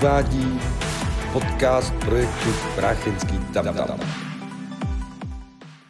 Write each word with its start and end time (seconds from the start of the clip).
Uvádí 0.00 0.60
podcast 1.32 1.94
projektu 1.94 2.48
Práchenský 2.76 3.38
tam 3.38 3.74
tam. 3.74 4.00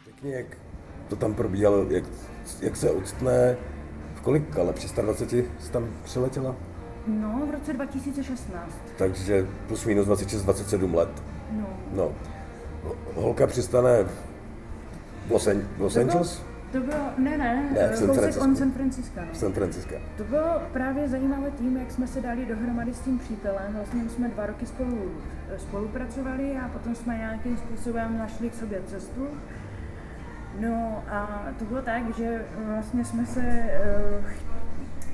Řekni, 0.05 0.31
jak 0.31 0.45
to 1.07 1.15
tam 1.15 1.33
probíhalo, 1.33 1.85
jak, 1.89 2.03
jak 2.61 2.75
se 2.75 2.91
ocitne, 2.91 3.57
v 4.15 4.21
kolik 4.21 4.57
ale 4.57 4.73
při 4.73 4.87
120 4.87 5.29
jsi 5.31 5.71
tam 5.71 5.87
přiletěla? 6.03 6.55
No, 7.07 7.41
v 7.47 7.51
roce 7.51 7.73
2016. 7.73 8.71
Takže 8.97 9.47
plus 9.67 9.85
minus 9.85 10.07
26-27 10.07 10.93
let. 10.95 11.23
No. 11.51 11.67
No. 11.93 12.11
Holka 13.15 13.47
přistane 13.47 14.03
v 15.27 15.31
Los, 15.31 15.47
An- 15.47 15.67
Los 15.79 15.97
Angeles? 15.97 16.41
To 16.71 16.79
bylo, 16.79 16.99
ne, 17.17 17.37
ne, 17.37 17.69
Ne, 17.73 17.87
v 17.89 17.95
San 17.95 18.07
kousek 18.07 18.21
Francisco. 18.21 18.43
on 18.43 18.55
San 18.55 18.71
Francisco. 18.71 19.19
No. 19.19 19.33
V 19.33 19.37
San 19.37 19.51
Francisco. 19.53 19.95
To 20.17 20.23
bylo 20.23 20.61
právě 20.73 21.07
zajímavé 21.09 21.51
tím, 21.51 21.77
jak 21.77 21.91
jsme 21.91 22.07
se 22.07 22.21
dali 22.21 22.45
dohromady 22.45 22.93
s 22.93 22.99
tím 22.99 23.19
přítelem. 23.19 23.73
Vlastně 23.73 24.09
jsme 24.09 24.29
dva 24.29 24.45
roky 24.45 24.65
spolu 24.65 25.11
eh, 25.49 25.59
spolupracovali 25.59 26.57
a 26.57 26.67
potom 26.67 26.95
jsme 26.95 27.17
nějakým 27.17 27.57
způsobem 27.57 28.17
našli 28.17 28.49
k 28.49 28.53
sobě 28.55 28.81
cestu. 28.85 29.27
No 30.59 31.03
a 31.09 31.47
to 31.59 31.65
bylo 31.65 31.81
tak, 31.81 32.15
že 32.17 32.45
vlastně 32.65 33.05
jsme 33.05 33.25
se 33.25 33.41
eh, 33.41 34.23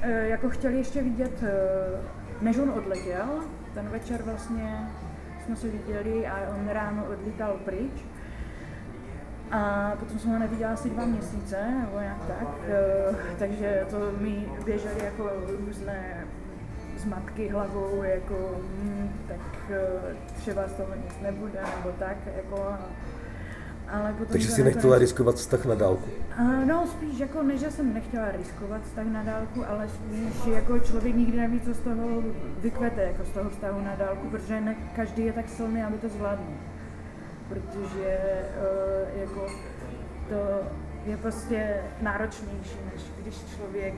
eh, 0.01 0.27
jako 0.27 0.49
chtěli 0.49 0.77
ještě 0.77 1.01
vidět, 1.01 1.43
eh, 1.43 2.01
než 2.41 2.57
on 2.57 2.69
odletěl, 2.69 3.25
ten 3.73 3.89
večer 3.89 4.21
vlastně 4.23 4.87
jsme 5.45 5.55
se 5.55 5.67
viděli 5.67 6.27
a 6.27 6.55
on 6.59 6.67
ráno 6.67 7.05
odlítal 7.05 7.57
pryč. 7.65 8.05
A 9.51 9.91
potom 9.99 10.19
jsem 10.19 10.31
ho 10.31 10.39
neviděla 10.39 10.73
asi 10.73 10.89
dva 10.89 11.05
měsíce, 11.05 11.57
nebo 11.79 11.99
nějak 11.99 12.25
tak, 12.27 12.47
eh, 12.67 13.15
takže 13.39 13.85
to 13.89 13.97
mi 14.21 14.45
běžely 14.65 15.03
jako 15.03 15.29
různé 15.65 16.25
zmatky 16.97 17.49
hlavou, 17.49 18.03
jako 18.03 18.35
hm, 18.83 19.09
tak 19.27 19.39
eh, 19.69 20.15
třeba 20.37 20.67
z 20.67 20.73
toho 20.73 20.89
nic 21.05 21.13
nebude, 21.21 21.59
nebo 21.77 21.95
tak, 21.99 22.17
jako, 22.35 22.67
ale 23.89 24.13
potom 24.13 24.31
Takže 24.31 24.47
si 24.51 24.63
nechtěla 24.63 24.97
riskovat 24.97 25.35
vztah 25.35 25.65
na 25.65 25.75
dálku. 25.75 26.09
a 26.37 26.43
No 26.65 26.87
spíš 26.87 27.19
jako 27.19 27.43
ne, 27.43 27.57
že 27.57 27.71
jsem 27.71 27.93
nechtěla 27.93 28.31
riskovat 28.31 28.81
vztah 28.83 29.05
na 29.05 29.23
dálku, 29.23 29.65
ale 29.69 29.87
spíš 29.89 30.53
jako 30.53 30.79
člověk 30.79 31.15
nikdy 31.15 31.37
neví, 31.37 31.61
co 31.61 31.73
z 31.73 31.79
toho 31.79 32.23
vykvete, 32.61 33.01
jako 33.03 33.23
z 33.25 33.29
toho 33.29 33.49
vztahu 33.49 33.81
na 33.81 33.95
dálku, 33.95 34.29
protože 34.29 34.61
ne 34.61 34.75
každý 34.95 35.25
je 35.25 35.33
tak 35.33 35.49
silný, 35.49 35.83
aby 35.83 35.97
to 35.97 36.09
zvládnul. 36.09 36.53
Protože 37.49 38.17
uh, 39.13 39.19
jako 39.19 39.47
to 40.29 40.61
je 41.05 41.17
prostě 41.17 41.83
náročnější, 42.01 42.77
než 42.93 43.03
když 43.21 43.35
člověk 43.55 43.93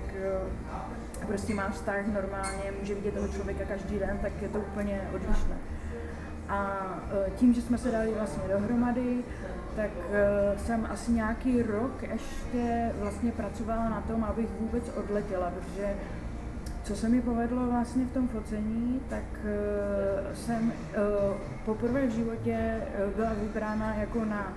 uh, 1.22 1.28
prostě 1.28 1.54
má 1.54 1.70
vztah 1.70 2.08
normálně, 2.08 2.72
může 2.80 2.96
vidět 2.96 3.14
toho 3.14 3.28
člověka 3.28 3.66
každý 3.66 4.00
den, 4.00 4.18
tak 4.22 4.32
je 4.42 4.50
to 4.50 4.60
úplně 4.60 5.10
odlišné. 5.16 5.58
A 6.50 6.80
eh, 7.12 7.32
tím, 7.36 7.54
že 7.54 7.62
jsme 7.62 7.78
se 7.78 7.92
dali 7.92 8.14
vlastně 8.14 8.44
dohromady, 8.54 9.24
tak 9.76 9.90
eh, 10.12 10.58
jsem 10.58 10.88
asi 10.92 11.12
nějaký 11.12 11.62
rok 11.62 12.04
ještě 12.04 12.92
vlastně 13.00 13.32
pracovala 13.32 13.90
na 13.90 14.02
tom, 14.02 14.24
abych 14.24 14.50
vůbec 14.60 14.92
odletěla, 14.98 15.52
protože 15.52 15.94
co 16.90 16.96
se 16.96 17.10
mi 17.10 17.22
povedlo 17.22 17.68
vlastně 17.68 18.06
v 18.06 18.14
tom 18.14 18.28
focení, 18.28 19.02
tak 19.10 19.24
eh, 19.44 20.36
jsem 20.36 20.74
eh, 20.94 20.98
poprvé 21.66 22.08
v 22.08 22.12
životě 22.12 22.58
eh, 22.58 23.08
byla 23.16 23.34
vybrána 23.42 23.96
jako 23.96 24.26
na 24.26 24.54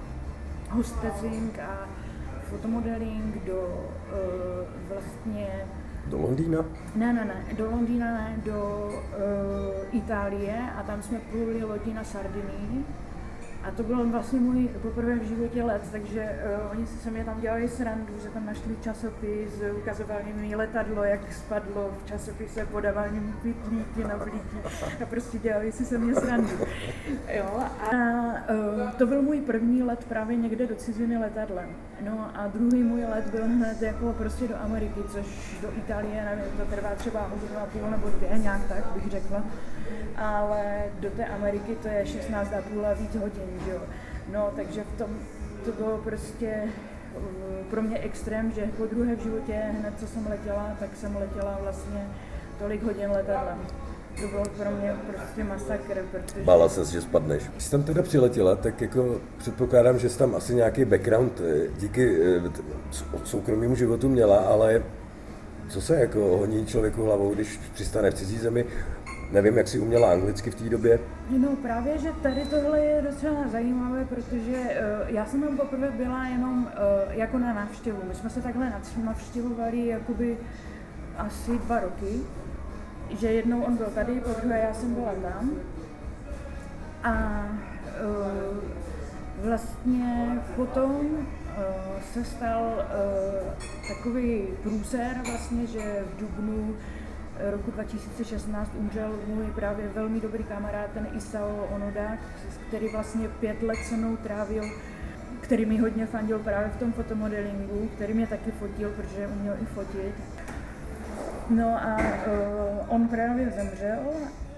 hostessing 0.70 1.58
a 1.58 1.88
fotomodeling 2.42 3.44
do 3.46 3.90
vlastně 4.88 5.66
Do 6.06 6.18
Londýna? 6.18 6.58
ne, 6.94 7.12
ne, 7.12 7.24
ne, 7.24 7.44
do 7.56 7.70
Londýna 7.70 8.06
ne, 8.06 8.36
do 8.44 8.90
uh, 8.92 9.96
Itálie 9.96 10.58
a 10.78 10.82
tam 10.82 11.02
jsme 11.02 11.18
pluli 11.18 11.64
lodi 11.64 11.94
na 11.94 12.04
Sardinii. 12.04 12.84
A 13.64 13.70
to 13.70 13.82
byl 13.82 14.10
vlastně 14.10 14.40
můj 14.40 14.68
poprvé 14.82 15.18
v 15.18 15.22
životě 15.22 15.62
let, 15.62 15.82
takže 15.92 16.38
uh, 16.64 16.70
oni 16.70 16.86
si 16.86 16.98
se 16.98 17.10
mě 17.10 17.24
tam 17.24 17.40
dělali 17.40 17.68
srandu, 17.68 18.12
že 18.22 18.28
tam 18.28 18.46
našli 18.46 18.76
časopis, 18.80 19.50
ukazovali 19.76 20.24
mi 20.36 20.56
letadlo, 20.56 21.04
jak 21.04 21.32
spadlo 21.32 21.90
v 22.02 22.08
časopise, 22.08 22.66
podávali 22.66 23.10
mi 23.10 23.32
pitlíky 23.42 24.04
na 24.08 24.16
blíky 24.16 24.56
a 25.02 25.06
prostě 25.06 25.38
dělali 25.38 25.72
si 25.72 25.84
se 25.84 25.98
mě 25.98 26.14
srandu. 26.14 26.56
Jo, 27.28 27.60
a 27.80 27.90
uh, 28.50 28.90
to 28.90 29.06
byl 29.06 29.22
můj 29.22 29.40
první 29.40 29.82
let 29.82 30.04
právě 30.08 30.36
někde 30.36 30.66
do 30.66 30.74
ciziny 30.74 31.18
letadlem. 31.18 31.68
No 32.00 32.30
a 32.34 32.46
druhý 32.46 32.82
můj 32.82 33.04
let 33.04 33.30
byl 33.30 33.44
hned 33.44 33.82
jako 33.82 34.12
prostě 34.12 34.48
do 34.48 34.54
Ameriky, 34.60 35.00
což 35.08 35.58
do 35.62 35.68
Itálie, 35.76 36.24
nevím, 36.24 36.58
to 36.58 36.64
trvá 36.74 36.94
třeba 36.94 37.20
hodinu 37.20 37.58
a 37.62 37.66
půl 37.66 37.90
nebo 37.90 38.08
dvě, 38.08 38.38
nějak 38.38 38.60
tak 38.68 38.84
bych 38.94 39.10
řekla. 39.10 39.42
Ale 40.16 40.84
do 41.00 41.10
té 41.10 41.26
Ameriky 41.26 41.76
to 41.82 41.88
je 41.88 42.06
16 42.06 42.52
a 42.58 42.62
půl 42.62 42.86
a 42.86 42.92
víc 42.92 43.16
hodin, 43.16 43.60
že 43.64 43.70
jo. 43.70 43.80
No, 44.32 44.50
takže 44.56 44.84
v 44.94 44.98
tom 44.98 45.10
to 45.64 45.72
bylo 45.72 45.98
prostě 45.98 46.62
uh, 47.16 47.22
pro 47.70 47.82
mě 47.82 47.98
extrém, 47.98 48.52
že 48.52 48.68
po 48.76 48.86
druhé 48.86 49.16
v 49.16 49.22
životě, 49.22 49.52
hned 49.52 49.94
co 50.00 50.06
jsem 50.06 50.26
letěla, 50.26 50.76
tak 50.80 50.88
jsem 50.96 51.16
letěla 51.16 51.58
vlastně 51.62 52.06
tolik 52.58 52.82
hodin 52.82 53.10
letadlem. 53.10 53.58
To 54.20 54.28
bylo 54.28 54.44
pro 54.44 54.70
mě 54.70 54.96
prostě 55.06 55.44
masakr, 55.44 56.04
protože... 56.10 56.44
Bála 56.44 56.68
ses, 56.68 56.88
že 56.88 57.00
spadneš. 57.00 57.42
Když 57.48 57.64
jsi 57.64 57.70
tam 57.70 57.82
teda 57.82 58.02
přiletěla, 58.02 58.56
tak 58.56 58.80
jako 58.80 59.20
předpokládám, 59.38 59.98
že 59.98 60.08
jsi 60.08 60.18
tam 60.18 60.34
asi 60.34 60.54
nějaký 60.54 60.84
background 60.84 61.40
eh, 61.40 61.68
díky 61.78 62.18
eh, 62.22 62.50
soukromému 63.24 63.74
životu 63.74 64.08
měla, 64.08 64.36
ale 64.36 64.82
co 65.68 65.80
se 65.80 66.00
jako 66.00 66.18
honí 66.18 66.66
člověku 66.66 67.04
hlavou, 67.04 67.34
když 67.34 67.60
přistane 67.74 68.10
v 68.10 68.14
cizí 68.14 68.38
zemi? 68.38 68.66
Nevím, 69.32 69.56
jak 69.56 69.68
jsi 69.68 69.78
uměla 69.78 70.12
anglicky 70.12 70.50
v 70.50 70.54
té 70.54 70.64
době. 70.64 70.98
No 71.30 71.56
právě, 71.62 71.98
že 71.98 72.12
tady 72.22 72.44
tohle 72.44 72.80
je 72.80 73.02
docela 73.02 73.48
zajímavé, 73.52 74.04
protože 74.04 74.52
uh, 74.52 75.14
já 75.14 75.26
jsem 75.26 75.42
tam 75.42 75.56
poprvé 75.56 75.90
byla 75.90 76.26
jenom 76.26 76.64
uh, 76.64 77.14
jako 77.14 77.38
na 77.38 77.52
návštěvu. 77.52 77.98
My 78.08 78.14
jsme 78.14 78.30
se 78.30 78.42
takhle 78.42 78.66
nav- 78.66 79.04
navštěvovali 79.04 79.86
jakoby 79.86 80.38
asi 81.16 81.58
dva 81.58 81.80
roky, 81.80 82.20
že 83.20 83.28
jednou 83.28 83.62
on 83.62 83.76
byl 83.76 83.86
tady, 83.86 84.20
po 84.20 84.40
druhé 84.40 84.58
já 84.58 84.74
jsem 84.74 84.94
byla 84.94 85.12
tam. 85.22 85.50
A 87.02 87.42
uh, 88.04 88.58
vlastně 89.44 90.40
potom 90.56 91.00
uh, 91.00 92.02
se 92.12 92.24
stal 92.24 92.72
uh, 92.76 93.52
takový 93.88 94.42
průser 94.62 95.16
vlastně, 95.30 95.66
že 95.66 96.04
v 96.06 96.20
Dubnu 96.20 96.74
roku 97.50 97.70
2016 97.70 98.70
umřel 98.74 99.18
můj 99.26 99.46
právě 99.46 99.88
velmi 99.88 100.20
dobrý 100.20 100.44
kamarád, 100.44 100.90
ten 100.94 101.08
Isao 101.16 101.68
Onoda, 101.74 102.18
který 102.68 102.88
vlastně 102.88 103.28
pět 103.28 103.62
let 103.62 103.78
se 103.88 103.96
mnou 103.96 104.16
trávil, 104.16 104.64
který 105.40 105.66
mi 105.66 105.78
hodně 105.78 106.06
fandil 106.06 106.38
právě 106.38 106.68
v 106.68 106.76
tom 106.76 106.92
fotomodelingu, 106.92 107.88
který 107.94 108.14
mě 108.14 108.26
taky 108.26 108.50
fotil, 108.50 108.90
protože 108.90 109.26
uměl 109.26 109.54
i 109.62 109.64
fotit. 109.64 110.14
No 111.50 111.76
a 111.82 111.96
uh, 111.96 112.94
on 112.94 113.08
právě 113.08 113.50
zemřel 113.50 114.00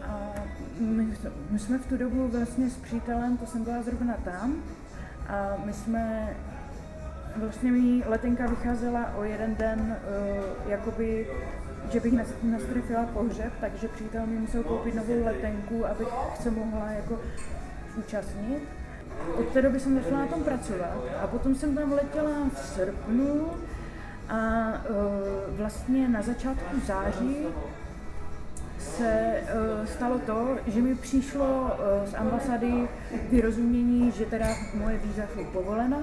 a 0.02 0.34
my, 0.80 1.06
my 1.50 1.58
jsme 1.58 1.78
v 1.78 1.86
tu 1.86 1.96
dobu 1.96 2.28
vlastně 2.28 2.70
s 2.70 2.76
přítelem, 2.76 3.36
to 3.36 3.46
jsem 3.46 3.64
byla 3.64 3.82
zrovna 3.82 4.14
tam, 4.24 4.54
a 5.28 5.56
my 5.64 5.72
jsme 5.72 6.34
vlastně 7.36 7.72
mi 7.72 8.02
letenka 8.06 8.46
vycházela 8.46 9.14
o 9.16 9.24
jeden 9.24 9.54
den, 9.54 9.80
uh, 9.80 10.70
jakoby, 10.70 11.26
že 11.92 12.00
bych 12.00 12.12
nas- 12.12 12.34
nastrefila 12.42 13.06
pohřeb, 13.12 13.52
takže 13.60 13.88
přítel 13.88 14.26
mi 14.26 14.38
musel 14.38 14.62
koupit 14.62 14.94
novou 14.94 15.24
letenku, 15.24 15.86
abych 15.86 16.08
se 16.40 16.50
mohla 16.50 16.90
jako 16.90 17.20
účastnit. 17.96 18.62
Od 19.38 19.48
té 19.48 19.62
doby 19.62 19.80
jsem 19.80 19.94
začala 19.94 20.20
na 20.20 20.26
tom 20.26 20.42
pracovat 20.42 20.98
a 21.22 21.26
potom 21.26 21.54
jsem 21.54 21.74
tam 21.74 21.92
letěla 21.92 22.30
v 22.54 22.58
srpnu 22.58 23.50
a 24.28 24.72
uh, 24.90 25.56
vlastně 25.56 26.08
na 26.08 26.22
začátku 26.22 26.80
září 26.86 27.36
se 28.78 29.40
uh, 29.42 29.86
stalo 29.86 30.18
to, 30.18 30.56
že 30.66 30.80
mi 30.80 30.94
přišlo 30.94 31.44
uh, 31.44 32.10
z 32.10 32.14
ambasády 32.14 32.88
vyrozumění, 33.30 34.12
že 34.12 34.24
teda 34.24 34.46
moje 34.74 34.98
víza 34.98 35.22
jsou 35.34 35.44
povolena 35.44 35.98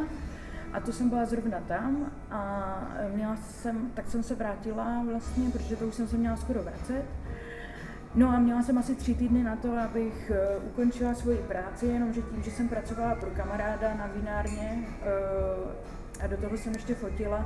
a 0.73 0.79
to 0.79 0.91
jsem 0.91 1.09
byla 1.09 1.25
zrovna 1.25 1.59
tam 1.67 2.11
a 2.31 2.73
měla 3.13 3.35
jsem, 3.35 3.91
tak 3.93 4.07
jsem 4.07 4.23
se 4.23 4.35
vrátila 4.35 5.05
vlastně, 5.11 5.49
protože 5.49 5.75
to 5.75 5.85
už 5.85 5.95
jsem 5.95 6.07
se 6.07 6.17
měla 6.17 6.37
skoro 6.37 6.63
vracet. 6.63 7.03
No 8.15 8.29
a 8.29 8.39
měla 8.39 8.63
jsem 8.63 8.77
asi 8.77 8.95
tři 8.95 9.13
týdny 9.13 9.43
na 9.43 9.55
to, 9.55 9.77
abych 9.77 10.31
uh, 10.57 10.65
ukončila 10.65 11.15
svoji 11.15 11.37
práci, 11.37 11.85
jenomže 11.85 12.21
tím, 12.21 12.43
že 12.43 12.51
jsem 12.51 12.69
pracovala 12.69 13.15
pro 13.15 13.29
kamaráda 13.29 13.93
na 13.93 14.09
vinárně 14.15 14.83
uh, 15.01 16.23
a 16.23 16.27
do 16.27 16.37
toho 16.37 16.57
jsem 16.57 16.73
ještě 16.73 16.95
fotila, 16.95 17.45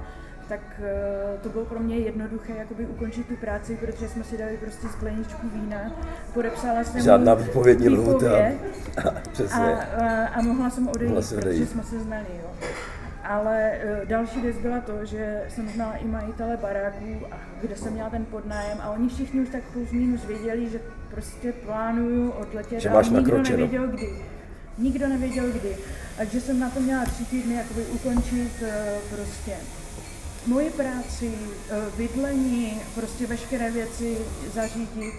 tak 0.50 0.60
uh, 0.80 1.40
to 1.42 1.50
bylo 1.50 1.66
pro 1.66 1.80
mě 1.80 1.98
jednoduché 1.98 2.54
jakoby 2.58 2.86
ukončit 2.86 3.28
tu 3.28 3.36
práci, 3.36 3.78
protože 3.82 4.10
jsme 4.10 4.24
si 4.24 4.38
dali 4.38 4.58
prostě 4.58 4.88
skleničku 4.88 5.50
vína, 5.50 5.92
podepsala 6.34 6.84
jsem 6.84 7.02
Žádná 7.02 7.36
mu 7.36 7.44
výpovědní 7.44 7.90
lhůta. 7.90 8.30
Přesně. 9.32 9.64
a, 9.64 10.06
a, 10.06 10.28
a 10.28 10.42
mohla 10.42 10.70
jsem 10.70 10.88
odejít, 10.88 11.10
Mohla 11.10 11.28
protože 11.42 11.66
jsme 11.66 11.84
se 11.84 12.00
znali, 12.00 12.26
jo. 12.44 12.50
Ale 13.26 13.72
uh, 14.02 14.08
další 14.08 14.42
věc 14.42 14.58
byla 14.58 14.80
to, 14.80 15.06
že 15.06 15.44
jsem 15.50 15.70
znala 15.70 15.96
i 15.96 16.06
majitele 16.06 16.58
baráků, 16.58 17.20
kde 17.62 17.76
jsem 17.76 17.94
měla 17.94 18.10
ten 18.10 18.26
podnájem 18.26 18.78
a 18.82 18.90
oni 18.90 19.10
všichni 19.10 19.42
už 19.42 19.50
tak 19.50 19.64
plus 19.74 19.92
minus 19.92 20.26
věděli, 20.26 20.70
že 20.70 20.80
prostě 21.12 21.52
plánuju 21.52 22.32
odletět, 22.32 22.80
že 22.80 22.90
máš 22.90 23.08
ale 23.10 23.18
nikdo 23.18 23.38
nakročeno. 23.38 23.58
nevěděl 23.58 23.88
kdy. 23.88 24.10
Nikdo 24.78 25.08
nevěděl 25.08 25.52
kdy. 25.52 25.78
Takže 26.18 26.42
jsem 26.42 26.60
na 26.60 26.70
to 26.70 26.80
měla 26.80 27.06
tři 27.06 27.26
týdny 27.26 27.56
jakoby 27.56 27.82
ukončit 27.82 28.52
uh, 28.62 28.68
prostě 29.16 29.56
moji 30.48 30.70
práci, 30.70 31.34
uh, 31.72 31.98
bydlení, 31.98 32.82
prostě 32.96 33.28
veškeré 33.28 33.72
věci 33.72 34.18
zařídit. 34.54 35.14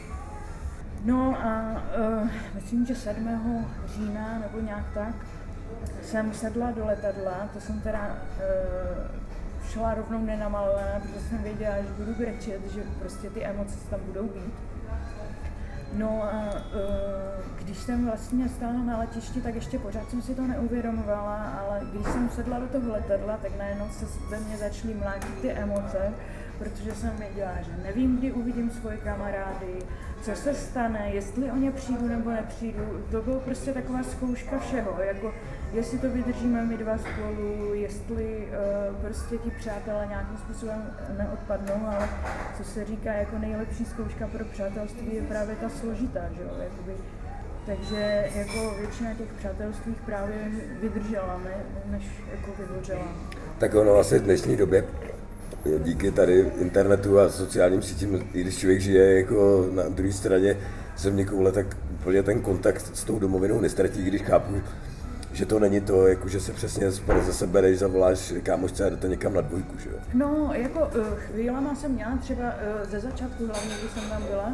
No 1.05 1.37
a 1.39 1.83
uh, 2.23 2.29
myslím, 2.55 2.87
že 2.87 2.95
7. 2.95 3.65
října 3.87 4.39
nebo 4.39 4.67
nějak 4.67 4.85
tak 4.95 5.15
jsem 6.03 6.35
sedla 6.35 6.71
do 6.71 6.87
letadla, 6.87 7.49
to 7.53 7.61
jsem 7.61 7.81
teda 7.81 8.01
uh, 8.09 9.69
šla 9.69 9.95
rovnou 9.95 10.25
nenamalovaná, 10.25 11.01
protože 11.03 11.21
jsem 11.21 11.39
věděla, 11.39 11.77
že 11.77 12.05
budu 12.05 12.15
brečet, 12.15 12.73
že 12.73 12.83
prostě 12.99 13.31
ty 13.31 13.45
emoce 13.45 13.79
tam 13.91 14.01
budou 14.01 14.23
být. 14.23 14.55
No 15.93 16.23
a 16.23 16.55
uh, 16.55 17.65
když 17.65 17.79
jsem 17.79 18.07
vlastně 18.07 18.49
stála 18.49 18.73
na 18.73 18.99
letišti, 18.99 19.41
tak 19.41 19.55
ještě 19.55 19.79
pořád 19.79 20.11
jsem 20.11 20.23
si 20.23 20.35
to 20.35 20.47
neuvědomovala, 20.47 21.37
ale 21.37 21.81
když 21.93 22.07
jsem 22.07 22.29
sedla 22.31 22.59
do 22.59 22.67
toho 22.67 22.93
letadla, 22.93 23.37
tak 23.37 23.59
najednou 23.59 23.89
se 23.91 24.07
ve 24.31 24.41
mně 24.41 24.57
začaly 24.57 24.95
mlátit 24.95 25.41
ty 25.41 25.51
emoce, 25.51 26.13
protože 26.59 26.95
jsem 26.95 27.17
věděla, 27.17 27.53
že 27.61 27.83
nevím, 27.83 28.19
kdy 28.19 28.33
uvidím 28.33 28.71
svoje 28.71 28.97
kamarády, 28.97 29.79
co 30.23 30.37
se 30.37 30.55
stane, 30.55 31.11
jestli 31.11 31.51
o 31.51 31.57
ně 31.57 31.71
přijdu 31.71 32.09
nebo 32.09 32.31
nepřijdu. 32.31 33.05
To 33.11 33.23
bylo 33.23 33.41
prostě 33.41 33.73
taková 33.73 34.03
zkouška 34.03 34.59
všeho, 34.59 35.03
jako 35.03 35.33
jestli 35.73 35.99
to 35.99 36.11
vydržíme 36.11 36.65
my 36.65 36.77
dva 36.77 36.99
spolu, 36.99 37.75
jestli 37.75 38.49
uh, 38.89 38.95
prostě 38.97 39.39
ti 39.39 39.51
přátelé 39.51 40.07
nějakým 40.09 40.37
způsobem 40.37 40.91
neodpadnou, 41.19 41.87
ale 41.87 42.09
co 42.57 42.65
se 42.65 42.85
říká 42.85 43.13
jako 43.13 43.39
nejlepší 43.39 43.85
zkouška 43.85 44.27
pro 44.27 44.45
přátelství 44.45 45.15
je 45.15 45.23
právě 45.23 45.57
ta 45.57 45.69
složitá, 45.69 46.21
že 46.37 46.43
jo, 46.43 46.51
jakoby. 46.59 46.93
Takže 47.67 48.29
jako 48.35 48.75
většina 48.79 49.15
těch 49.15 49.33
přátelství 49.39 49.95
právě 50.07 50.37
vydržela, 50.81 51.41
ne, 51.45 51.55
než 51.91 52.05
jako 52.31 52.51
vyhořela. 52.63 53.07
Tak 53.59 53.75
ono 53.75 53.93
vlastně 53.93 54.19
v 54.19 54.23
dnešní 54.23 54.57
době 54.57 54.85
díky 55.79 56.11
tady 56.11 56.53
internetu 56.59 57.21
a 57.21 57.29
sociálním 57.29 57.83
sítím, 57.83 58.29
i 58.33 58.41
když 58.41 58.57
člověk 58.57 58.81
žije 58.81 59.19
jako 59.19 59.67
na 59.75 59.83
druhé 59.89 60.13
straně 60.13 60.57
země 60.97 61.25
koule, 61.25 61.53
tak 61.53 61.77
úplně 61.91 62.23
ten 62.23 62.41
kontakt 62.41 62.91
s 62.95 63.05
tou 63.05 63.19
domovinou 63.19 63.61
nestratí, 63.61 64.03
když 64.03 64.23
chápu, 64.23 64.63
že 65.37 65.47
to 65.47 65.59
není 65.59 65.81
to, 65.81 66.07
jako 66.07 66.29
že 66.29 66.41
se 66.41 66.53
přesně 66.53 66.91
ze 67.21 67.33
sebe 67.33 67.63
jdeš, 67.63 67.79
zavoláš 67.79 68.33
kámošce 68.43 68.87
a 68.87 68.91
jdete 68.91 69.09
někam 69.09 69.35
na 69.35 69.41
dvojku, 69.41 69.79
že 69.79 69.91
jo? 69.91 69.97
No, 70.15 70.51
jako 70.53 70.91
chvílema 71.17 71.75
jsem 71.75 71.93
měla 71.93 72.17
třeba 72.17 72.55
ze 72.91 73.01
začátku, 73.01 73.47
hlavně 73.47 73.75
když 73.81 73.91
jsem 73.91 74.11
tam 74.11 74.23
byla, 74.23 74.53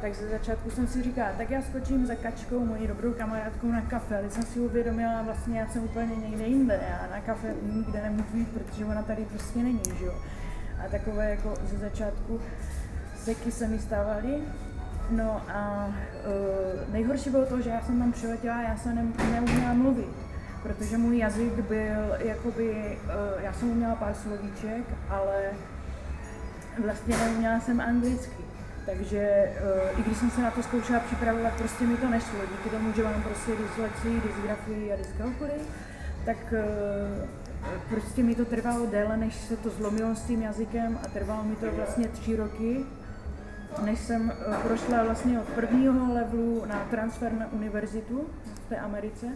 tak 0.00 0.14
ze 0.14 0.28
začátku 0.28 0.70
jsem 0.70 0.86
si 0.86 1.02
říkala, 1.02 1.28
tak 1.38 1.50
já 1.50 1.62
skočím 1.62 2.06
za 2.06 2.14
kačkou, 2.14 2.60
mojí 2.60 2.86
dobrou 2.86 3.12
kamarádkou 3.12 3.66
na 3.66 3.80
kafe, 3.80 4.18
ale 4.18 4.30
jsem 4.30 4.42
si 4.42 4.60
uvědomila, 4.60 5.22
vlastně 5.22 5.60
já 5.60 5.68
jsem 5.68 5.84
úplně 5.84 6.16
někde 6.16 6.44
jinde, 6.44 6.80
já 6.90 7.08
na 7.10 7.20
kafe 7.20 7.54
nikde 7.72 8.02
nemůžu 8.02 8.36
jít, 8.36 8.48
protože 8.48 8.84
ona 8.84 9.02
tady 9.02 9.24
prostě 9.24 9.58
není, 9.58 9.82
že 9.98 10.04
jo. 10.04 10.14
A 10.84 10.88
takové 10.90 11.30
jako 11.30 11.54
ze 11.70 11.78
začátku 11.78 12.40
seky 13.24 13.52
se 13.52 13.68
mi 13.68 13.78
stávaly, 13.78 14.42
No 15.16 15.42
a 15.48 15.86
uh, 15.86 16.92
nejhorší 16.92 17.30
bylo 17.30 17.46
to, 17.46 17.60
že 17.60 17.70
já 17.70 17.80
jsem 17.80 17.98
tam 17.98 18.12
přiletěla, 18.12 18.62
já 18.62 18.76
jsem 18.76 18.94
ne, 18.94 19.04
neuměla 19.32 19.72
mluvit, 19.72 20.14
protože 20.62 20.98
můj 20.98 21.18
jazyk 21.18 21.52
byl 21.52 22.16
jakoby, 22.18 22.98
uh, 23.04 23.42
já 23.42 23.52
jsem 23.52 23.70
uměla 23.70 23.94
pár 23.94 24.14
slovíček, 24.14 24.84
ale 25.08 25.42
vlastně 26.84 27.16
neuměla 27.16 27.60
jsem 27.60 27.80
anglicky. 27.80 28.42
Takže 28.86 29.52
uh, 29.94 30.00
i 30.00 30.02
když 30.02 30.18
jsem 30.18 30.30
se 30.30 30.42
na 30.42 30.50
to 30.50 30.62
zkoušela 30.62 31.00
připravovat, 31.00 31.52
prostě 31.52 31.84
mi 31.84 31.96
to 31.96 32.08
nešlo. 32.08 32.38
Díky 32.50 32.76
tomu, 32.76 32.92
že 32.92 33.04
mám 33.04 33.22
prostě 33.22 33.52
dyslexii, 33.56 34.20
dysgrafii 34.20 34.92
a 34.92 34.96
dyskalkuly, 34.96 35.60
tak 36.24 36.36
uh, 36.52 37.28
prostě 37.90 38.22
mi 38.22 38.34
to 38.34 38.44
trvalo 38.44 38.86
déle, 38.86 39.16
než 39.16 39.34
se 39.34 39.56
to 39.56 39.70
zlomilo 39.70 40.14
s 40.14 40.22
tím 40.22 40.42
jazykem 40.42 40.98
a 41.04 41.08
trvalo 41.08 41.44
mi 41.44 41.56
to 41.56 41.66
vlastně 41.72 42.08
tři 42.08 42.36
roky, 42.36 42.84
než 43.84 43.98
jsem 43.98 44.32
prošla 44.62 45.04
vlastně 45.04 45.40
od 45.40 45.48
prvního 45.48 46.14
levelu 46.14 46.62
na 46.66 46.86
transfer 46.90 47.32
na 47.32 47.52
univerzitu 47.52 48.26
v 48.66 48.68
té 48.68 48.76
Americe. 48.76 49.26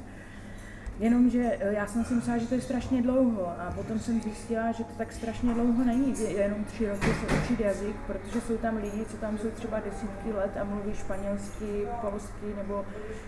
Jenomže 0.99 1.59
já 1.61 1.87
jsem 1.87 2.05
si 2.05 2.15
myslela, 2.15 2.39
že 2.39 2.47
to 2.47 2.55
je 2.55 2.61
strašně 2.61 3.03
dlouho 3.03 3.49
a 3.49 3.73
potom 3.75 3.99
jsem 3.99 4.21
zjistila, 4.21 4.73
že 4.73 4.85
to 4.85 4.93
tak 4.99 5.13
strašně 5.13 5.55
dlouho 5.55 5.85
není, 5.85 6.15
jenom 6.29 6.65
tři 6.65 6.89
roky 6.89 7.07
se 7.07 7.39
učit 7.43 7.61
jazyk, 7.61 7.97
protože 8.07 8.41
jsou 8.41 8.57
tam 8.57 8.77
lidi, 8.77 9.05
co 9.11 9.17
tam 9.17 9.39
jsou 9.39 9.51
třeba 9.51 9.81
desítky 9.81 10.33
let 10.33 10.51
a 10.61 10.65
mluví 10.65 10.95
španělsky, 10.95 11.89
polsky 12.01 12.47
nebo 12.57 12.85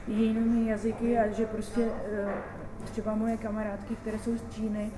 jinými 0.06 0.70
jazyky 0.70 1.19
a 1.19 1.28
že 1.28 1.46
prostě 1.46 1.88
třeba 2.84 3.14
moje 3.14 3.37
kamarádky, 3.37 3.96
které 3.96 4.19
jsou 4.19 4.37
z 4.37 4.55
Číny, 4.55 4.90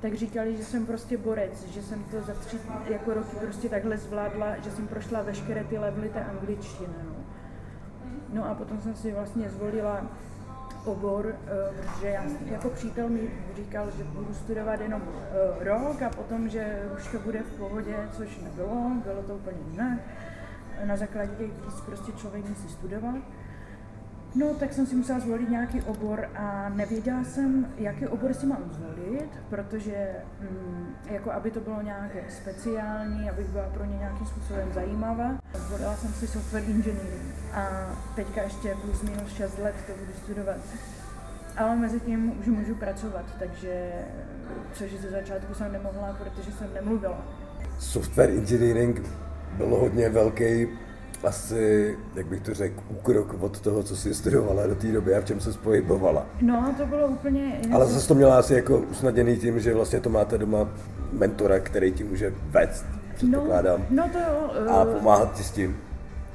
tak 0.00 0.14
říkali, 0.14 0.56
že 0.56 0.64
jsem 0.64 0.86
prostě 0.86 1.16
borec, 1.16 1.64
že 1.66 1.82
jsem 1.82 2.04
to 2.04 2.20
za 2.20 2.34
tři 2.34 2.58
jako 2.88 3.14
roky 3.14 3.36
prostě 3.36 3.68
takhle 3.68 3.98
zvládla, 3.98 4.56
že 4.64 4.70
jsem 4.70 4.88
prošla 4.88 5.22
veškeré 5.22 5.64
ty 5.64 5.78
levely 5.78 6.08
té 6.08 6.24
angličtiny. 6.24 6.94
No. 7.04 7.14
no 8.32 8.50
a 8.50 8.54
potom 8.54 8.80
jsem 8.80 8.94
si 8.94 9.12
vlastně 9.12 9.50
zvolila 9.50 10.06
obor, 10.84 11.34
protože 11.76 12.08
já 12.08 12.24
jako 12.46 12.70
přítel 12.70 13.08
mi 13.08 13.30
říkal, 13.56 13.90
že 13.96 14.04
budu 14.04 14.34
studovat 14.34 14.80
jenom 14.80 15.02
rok 15.60 16.02
a 16.02 16.10
potom, 16.10 16.48
že 16.48 16.82
už 16.96 17.08
to 17.08 17.18
bude 17.18 17.42
v 17.42 17.58
pohodě, 17.58 18.08
což 18.12 18.38
nebylo, 18.38 18.92
bylo 19.04 19.22
to 19.22 19.34
úplně 19.34 19.56
jinak. 19.70 19.98
Na 20.84 20.96
základě 20.96 21.32
těch 21.36 21.50
prostě 21.86 22.12
člověk 22.12 22.48
musí 22.48 22.68
studovat. 22.68 23.14
No, 24.34 24.54
tak 24.54 24.72
jsem 24.72 24.86
si 24.86 24.96
musela 24.96 25.20
zvolit 25.20 25.50
nějaký 25.50 25.82
obor 25.82 26.28
a 26.34 26.68
nevěděla 26.68 27.24
jsem, 27.24 27.66
jaký 27.78 28.06
obor 28.06 28.34
si 28.34 28.46
mám 28.46 28.70
zvolit, 28.72 29.30
protože 29.48 30.08
mm, 30.40 30.86
jako 31.10 31.32
aby 31.32 31.50
to 31.50 31.60
bylo 31.60 31.82
nějaké 31.82 32.24
speciální, 32.28 33.30
abych 33.30 33.46
byla 33.48 33.64
pro 33.64 33.84
ně 33.84 33.96
nějakým 33.96 34.26
způsobem 34.26 34.68
zajímavá. 34.74 35.38
Zvolila 35.54 35.96
jsem 35.96 36.12
si 36.12 36.26
software 36.26 36.64
engineering 36.64 37.34
a 37.52 37.68
teďka 38.16 38.42
ještě 38.42 38.76
plus 38.82 39.02
minus 39.02 39.32
6 39.32 39.58
let 39.58 39.74
to 39.86 39.92
budu 39.92 40.12
studovat. 40.24 40.56
Ale 41.56 41.76
mezi 41.76 42.00
tím 42.00 42.40
už 42.40 42.46
můžu 42.46 42.74
pracovat, 42.74 43.24
takže 43.38 43.92
což 44.72 44.92
ze 44.92 45.10
začátku 45.10 45.54
jsem 45.54 45.72
nemohla, 45.72 46.16
protože 46.24 46.52
jsem 46.52 46.74
nemluvila. 46.74 47.24
Software 47.78 48.30
engineering 48.30 49.02
byl 49.56 49.68
hodně 49.68 50.08
velký 50.08 50.68
asi, 51.24 51.98
jak 52.14 52.26
bych 52.26 52.40
to 52.40 52.54
řekl, 52.54 52.82
úkrok 52.88 53.42
od 53.42 53.60
toho, 53.60 53.82
co 53.82 53.96
jsi 53.96 54.14
studovala 54.14 54.66
do 54.66 54.74
té 54.74 54.92
doby 54.92 55.14
a 55.14 55.20
v 55.20 55.24
čem 55.24 55.40
se 55.40 55.52
pohybovala. 55.52 56.26
No, 56.40 56.74
to 56.78 56.86
bylo 56.86 57.06
úplně... 57.06 57.60
Ale 57.72 57.86
zase 57.86 58.08
to 58.08 58.14
měla 58.14 58.38
asi 58.38 58.54
jako 58.54 58.78
usnadněný 58.78 59.36
tím, 59.36 59.60
že 59.60 59.74
vlastně 59.74 60.00
to 60.00 60.10
máte 60.10 60.38
doma 60.38 60.68
mentora, 61.12 61.60
který 61.60 61.92
ti 61.92 62.04
může 62.04 62.34
vést, 62.50 62.86
předpokládám. 63.14 63.86
No, 63.90 64.06
no 64.06 64.12
to 64.12 64.18
jo. 64.18 64.70
A 64.70 64.84
pomáhat 64.84 65.34
ti 65.34 65.42
s 65.42 65.50
tím, 65.50 65.76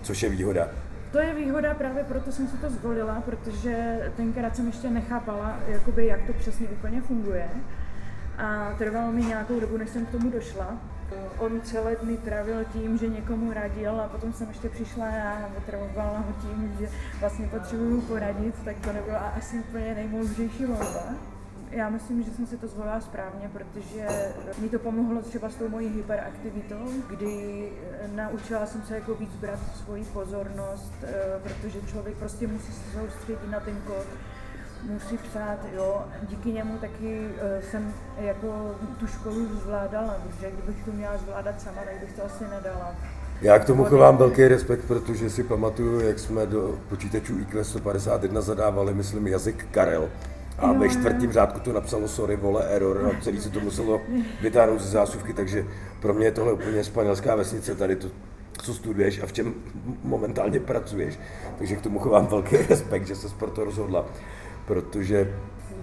což 0.02 0.24
je 0.24 0.30
výhoda. 0.30 0.68
To 1.12 1.20
je 1.20 1.34
výhoda, 1.34 1.74
právě 1.74 2.04
proto 2.04 2.32
jsem 2.32 2.48
si 2.48 2.58
to 2.58 2.70
zvolila, 2.70 3.24
protože 3.26 4.00
tenkrát 4.18 4.56
jsem 4.56 4.68
ještě 4.68 4.90
nechápala, 4.90 5.60
jakoby, 5.68 6.08
jak 6.08 6.20
to 6.28 6.34
přesně 6.34 6.68
úplně 6.68 7.02
funguje. 7.02 7.48
A 8.38 8.74
trvalo 8.78 9.12
mi 9.12 9.22
nějakou 9.22 9.60
dobu, 9.60 9.78
než 9.78 9.90
jsem 9.90 10.06
k 10.06 10.12
tomu 10.12 10.30
došla. 10.30 10.78
On 11.40 11.62
celé 11.62 11.96
dny 11.96 12.18
trávil 12.18 12.66
tím, 12.74 12.98
že 12.98 13.08
někomu 13.08 13.54
radil 13.54 14.02
a 14.02 14.08
potom 14.08 14.34
jsem 14.34 14.48
ještě 14.48 14.70
přišla 14.70 15.06
a 15.06 15.50
otravovala 15.58 16.18
ho 16.18 16.34
tím, 16.42 16.76
že 16.80 16.90
vlastně 17.20 17.48
potřebuju 17.48 18.02
poradit, 18.02 18.56
tak 18.66 18.76
to 18.80 18.94
nebyla 18.94 19.20
asi 19.20 19.60
úplně 19.60 19.96
nejmoudřejší 19.96 20.66
volba. 20.66 21.04
Já 21.72 21.90
myslím, 21.90 22.24
že 22.24 22.32
jsem 22.32 22.48
si 22.48 22.58
to 22.58 22.68
zvolila 22.68 23.02
správně, 23.02 23.50
protože 23.54 24.08
mi 24.58 24.70
to 24.70 24.80
pomohlo 24.80 25.22
třeba 25.22 25.50
s 25.50 25.56
tou 25.56 25.70
mojí 25.70 25.90
hyperaktivitou, 25.90 26.86
kdy 27.10 27.70
naučila 28.16 28.66
jsem 28.66 28.82
se 28.82 28.96
jako 28.96 29.16
víc 29.16 29.36
brát 29.36 29.60
svoji 29.84 30.04
pozornost, 30.04 30.94
protože 31.44 31.82
člověk 31.82 32.18
prostě 32.18 32.48
musí 32.48 32.72
se 32.72 33.00
soustředit 33.00 33.52
na 33.52 33.60
ten 33.60 33.76
kód, 33.88 34.08
musí 34.90 35.18
psát, 35.18 35.58
jo. 35.76 36.04
Díky 36.30 36.52
němu 36.52 36.78
taky 36.78 37.28
uh, 37.28 37.64
jsem 37.72 37.94
jako 38.18 38.76
tu 39.00 39.08
školu 39.08 39.46
zvládala, 39.64 40.16
protože 40.28 40.52
kdybych 40.52 40.86
to 40.86 40.92
měla 40.92 41.18
zvládat 41.18 41.62
sama, 41.62 41.82
tak 41.86 42.00
bych 42.00 42.14
to 42.14 42.26
asi 42.26 42.44
nedala. 42.44 42.96
Já 43.42 43.60
k 43.60 43.66
tomu 43.66 43.84
chovám 43.84 44.18
velký 44.18 44.48
respekt, 44.48 44.86
protože 44.88 45.30
si 45.30 45.44
pamatuju, 45.44 46.00
jak 46.00 46.20
jsme 46.20 46.46
do 46.46 46.80
počítačů 46.90 47.40
IQ 47.40 47.64
151 47.64 48.42
zadávali, 48.42 48.94
myslím, 48.94 49.28
jazyk 49.28 49.68
Karel. 49.72 50.10
A 50.60 50.72
ve 50.74 50.90
čtvrtém 50.90 51.32
řádku 51.32 51.60
to 51.60 51.74
napsalo 51.74 52.08
sorry, 52.08 52.36
vole, 52.36 52.68
error 52.70 53.12
a 53.12 53.22
celý 53.22 53.42
se 53.42 53.50
to 53.50 53.60
muselo 53.60 54.02
vytáhnout 54.42 54.82
ze 54.82 54.90
zásuvky, 54.90 55.34
takže 55.34 55.66
pro 56.00 56.14
mě 56.14 56.28
je 56.28 56.32
tohle 56.32 56.54
úplně 56.54 56.84
španělská 56.84 57.36
vesnice, 57.36 57.76
tady 57.76 57.96
to, 57.96 58.08
co 58.62 58.74
studuješ 58.74 59.22
a 59.24 59.26
v 59.26 59.34
čem 59.34 59.54
momentálně 60.04 60.60
pracuješ. 60.60 61.20
Takže 61.58 61.76
k 61.76 61.82
tomu 61.82 62.00
chovám 62.00 62.28
velký 62.28 62.58
respekt, 62.70 63.08
že 63.08 63.16
se 63.16 63.28
pro 63.30 63.52
to 63.52 63.64
rozhodla 63.64 64.06
protože 64.66 65.34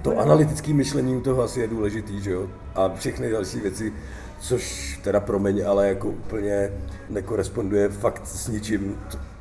to 0.03 0.19
analytické 0.19 0.75
myšlení 0.75 1.17
u 1.17 1.21
toho 1.21 1.43
asi 1.43 1.61
je 1.61 1.69
důležitý, 1.69 2.21
že 2.21 2.31
jo? 2.31 2.47
A 2.75 2.89
všechny 2.95 3.31
další 3.31 3.61
věci, 3.61 3.93
což 4.41 4.97
teda 5.05 5.21
promiň, 5.21 5.63
ale 5.67 5.89
jako 5.89 6.09
úplně 6.09 6.71
nekoresponduje 7.11 7.89
fakt 7.89 8.27
s 8.27 8.49
ničím, 8.49 8.99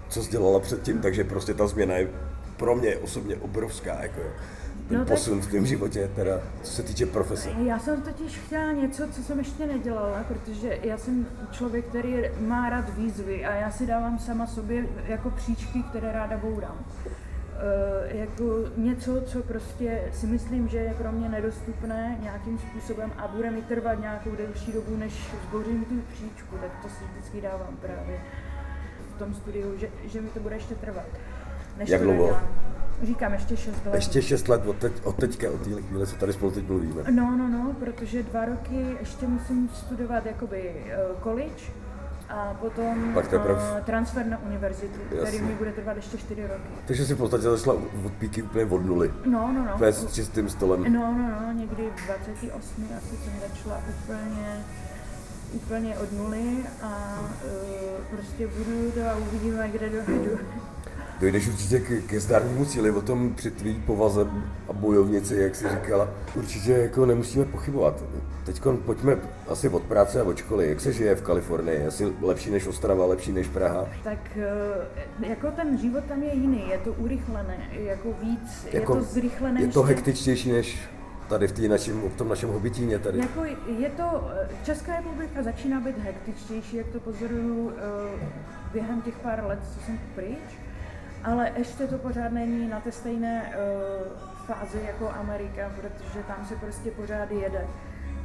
co 0.10 0.24
jsi 0.24 0.32
dělala 0.32 0.60
předtím, 0.60 1.00
takže 1.02 1.24
prostě 1.24 1.54
ta 1.54 1.68
změna 1.68 1.96
je 1.96 2.08
pro 2.58 2.76
mě 2.76 2.98
osobně 2.98 3.36
obrovská, 3.36 4.02
jako 4.02 4.22
ten 4.88 4.98
No 5.00 5.06
tak- 5.06 5.08
posun 5.18 5.42
v 5.42 5.48
tvém 5.48 5.66
životě, 5.66 6.10
teda, 6.16 6.40
co 6.64 6.72
se 6.72 6.84
týče 6.84 7.06
profese. 7.06 7.50
Já 7.66 7.80
jsem 7.80 8.02
totiž 8.02 8.38
chtěla 8.46 8.72
něco, 8.72 9.04
co 9.12 9.24
jsem 9.24 9.40
ještě 9.40 9.68
nedělala, 9.68 10.24
protože 10.28 10.80
já 10.84 10.98
jsem 10.98 11.28
člověk, 11.52 11.86
který 11.86 12.16
má 12.40 12.70
rád 12.70 12.98
výzvy 12.98 13.46
a 13.46 13.54
já 13.54 13.72
si 13.72 13.86
dávám 13.88 14.20
sama 14.20 14.48
sobě 14.48 14.86
jako 15.08 15.30
příčky, 15.30 15.84
které 15.90 16.12
ráda 16.12 16.38
bourám. 16.38 16.86
E, 17.62 18.18
jako 18.18 18.64
něco, 18.78 19.22
co 19.22 19.44
prostě 19.44 20.02
si 20.14 20.28
myslím, 20.28 20.68
že 20.68 20.78
je 20.78 20.94
pro 20.94 21.12
mě 21.12 21.30
nedostupné 21.30 22.18
nějakým 22.22 22.60
způsobem 22.60 23.12
a 23.18 23.28
bude 23.28 23.52
mi 23.52 23.62
trvat 23.62 24.00
nějakou 24.00 24.32
delší 24.36 24.72
dobu, 24.72 24.98
než 24.98 25.14
zbořím 25.50 25.86
tu 25.86 25.96
příčku, 26.14 26.56
tak 26.62 26.72
to 26.82 26.90
si 26.90 27.04
vždycky 27.12 27.42
dávám 27.42 27.78
právě 27.82 28.20
v 29.16 29.20
tom 29.20 29.34
studiu, 29.34 29.78
že, 29.78 29.90
že 30.06 30.22
mi 30.22 30.30
to 30.30 30.40
bude 30.40 30.56
ještě 30.56 30.76
trvat. 30.76 31.06
Než 31.78 31.90
Jak 31.90 32.02
dlouho? 32.02 32.38
Říkám 33.04 33.34
ještě 33.34 33.58
6 33.58 33.86
let. 33.86 33.96
Ještě 33.96 34.22
6 34.22 34.48
let 34.48 34.66
od, 34.66 34.78
teď, 34.78 34.94
od 35.04 35.16
teďka, 35.16 35.52
od 35.52 35.62
téhle 35.62 35.82
chvíle, 35.82 36.08
co 36.08 36.16
tady 36.16 36.34
spolu 36.34 36.52
teď 36.52 36.68
mluvíme. 36.68 37.04
No, 37.12 37.38
no, 37.38 37.50
no, 37.50 37.76
protože 37.80 38.24
dva 38.24 38.46
roky 38.46 38.98
ještě 39.00 39.28
musím 39.28 39.70
studovat 39.70 40.26
jakoby 40.26 40.76
uh, 40.86 41.24
college 41.24 41.64
a 42.32 42.54
potom 42.60 43.14
Pak 43.14 43.28
teprv. 43.28 43.58
eh, 43.78 43.82
transfer 43.86 44.26
na 44.26 44.38
univerzitu, 44.46 45.00
který 45.06 45.22
Jasně. 45.22 45.42
mi 45.42 45.56
bude 45.56 45.72
trvat 45.72 45.96
ještě 45.96 46.18
čtyři 46.18 46.42
roky. 46.42 46.62
Takže 46.88 47.06
si 47.06 47.14
v 47.14 47.18
podstatě 47.18 47.44
začala 47.44 47.78
od 48.06 48.14
píky 48.14 48.42
úplně 48.44 48.66
od 48.66 48.86
nuly. 48.86 49.14
No, 49.26 49.52
no, 49.54 49.66
no. 49.66 49.72
Úplně 49.76 49.92
s 49.92 50.14
čistým 50.14 50.50
stolem. 50.50 50.84
No, 50.94 51.14
no, 51.18 51.42
no, 51.46 51.52
někdy 51.54 51.90
v 51.96 52.06
28 52.06 52.88
asi 52.98 53.16
jsem 53.18 53.34
začala 53.50 53.82
úplně, 53.90 54.64
úplně 55.54 55.98
od 55.98 56.12
nuly 56.12 56.58
a 56.84 57.20
uh, 57.46 58.06
prostě 58.18 58.48
budu 58.48 58.92
to 58.92 59.10
a 59.10 59.16
uvidíme, 59.16 59.70
kde 59.70 59.90
dojedu. 59.90 60.40
Dojdeš 61.22 61.48
určitě 61.48 61.80
ke, 61.80 62.02
ke 62.02 62.20
zdárnému 62.20 62.66
cíli, 62.66 62.92
o 62.92 63.02
tom 63.02 63.34
při 63.34 63.52
tvý 63.52 63.74
povaze 63.86 64.28
a 64.70 64.74
bojovnici, 64.74 65.36
jak 65.36 65.56
jsi 65.56 65.70
říkala. 65.70 66.10
Určitě 66.36 66.72
jako 66.72 67.06
nemusíme 67.06 67.46
pochybovat. 67.46 68.04
Teď 68.46 68.62
pojďme 68.86 69.18
asi 69.48 69.70
od 69.70 69.84
práce 69.84 70.22
a 70.22 70.24
od 70.24 70.38
školy. 70.38 70.70
Jak 70.70 70.82
se 70.82 70.94
žije 70.94 71.16
v 71.16 71.22
Kalifornii? 71.22 71.86
Asi 71.88 72.14
lepší 72.22 72.52
než 72.52 72.68
Ostrava, 72.68 73.06
lepší 73.06 73.32
než 73.32 73.48
Praha? 73.48 73.90
Tak 74.04 74.38
eh, 75.22 75.28
jako 75.30 75.52
ten 75.52 75.78
život 75.78 76.04
tam 76.04 76.24
je 76.24 76.36
jiný, 76.36 76.70
je 76.70 76.78
to 76.78 76.94
urychlené, 76.94 77.58
jako 77.72 78.14
víc, 78.22 78.68
Jako- 78.72 78.94
je 78.94 79.00
to 79.00 79.06
zrychlené. 79.06 79.62
Je 79.62 79.68
to 79.68 79.84
hektičtější 79.84 80.52
než 80.52 80.90
tady 81.30 81.48
v, 81.48 81.68
našim, 81.68 82.02
v 82.02 82.16
tom 82.16 82.30
našem 82.30 82.50
hobitíně 82.50 83.00
tady. 83.00 83.20
Jako 83.20 83.44
je 83.80 83.90
to, 83.90 84.32
eh, 84.42 84.50
Česká 84.66 84.96
republika 84.96 85.44
začíná 85.44 85.80
být 85.80 85.98
hektičtější, 85.98 86.78
jak 86.78 86.88
to 86.88 87.00
pozoruju 87.00 87.72
eh, 87.78 87.82
během 88.74 89.02
těch 89.02 89.18
pár 89.18 89.44
let, 89.48 89.60
co 89.74 89.86
jsem 89.86 90.00
pryč, 90.16 90.61
ale 91.24 91.52
ještě 91.58 91.88
to 91.88 91.98
pořád 91.98 92.32
není 92.32 92.68
na 92.68 92.80
té 92.80 92.92
stejné 92.92 93.52
eh, 93.54 93.58
fázi 94.46 94.82
jako 94.88 95.10
Amerika, 95.20 95.72
protože 95.76 96.24
tam 96.28 96.46
se 96.46 96.56
prostě 96.56 96.92
pořád 96.92 97.32
jede. 97.32 97.68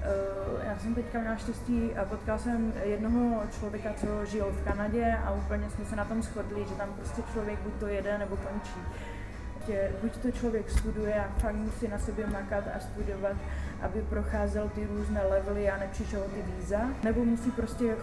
Eh, 0.03 0.67
Já 0.67 0.79
jsem 0.79 0.95
teďka 0.95 1.19
měla 1.19 1.37
štěstí 1.37 1.95
a 1.95 2.05
potkala 2.05 2.39
jsem 2.39 2.73
jednoho 2.85 3.43
člověka, 3.59 3.91
co 4.01 4.25
žil 4.25 4.45
v 4.45 4.65
Kanadě 4.65 5.19
a 5.25 5.33
úplně 5.33 5.71
jsme 5.71 5.85
se 5.85 5.97
na 5.97 6.05
tom 6.05 6.23
shodli, 6.23 6.65
že 6.69 6.75
tam 6.75 6.89
prostě 6.97 7.23
člověk 7.33 7.59
buď 7.59 7.73
to 7.81 7.87
jede 7.87 8.19
nebo 8.19 8.37
končí. 8.37 8.81
Prostě 9.67 9.93
buď 10.03 10.17
to 10.17 10.31
člověk 10.31 10.71
studuje 10.71 11.15
a 11.15 11.39
fakt 11.39 11.55
musí 11.55 11.89
na 11.89 11.99
sobě 11.99 12.27
makat 12.27 12.65
a 12.77 12.81
studovat, 12.81 13.37
aby 13.83 14.03
procházel 14.03 14.69
ty 14.69 14.87
různé 14.87 15.23
levely 15.31 15.71
a 15.71 15.79
nepřišel 15.79 16.23
ty 16.23 16.43
víza, 16.53 16.81
nebo 17.05 17.25
musí 17.25 17.51
prostě 17.51 17.85
uh, 17.85 17.95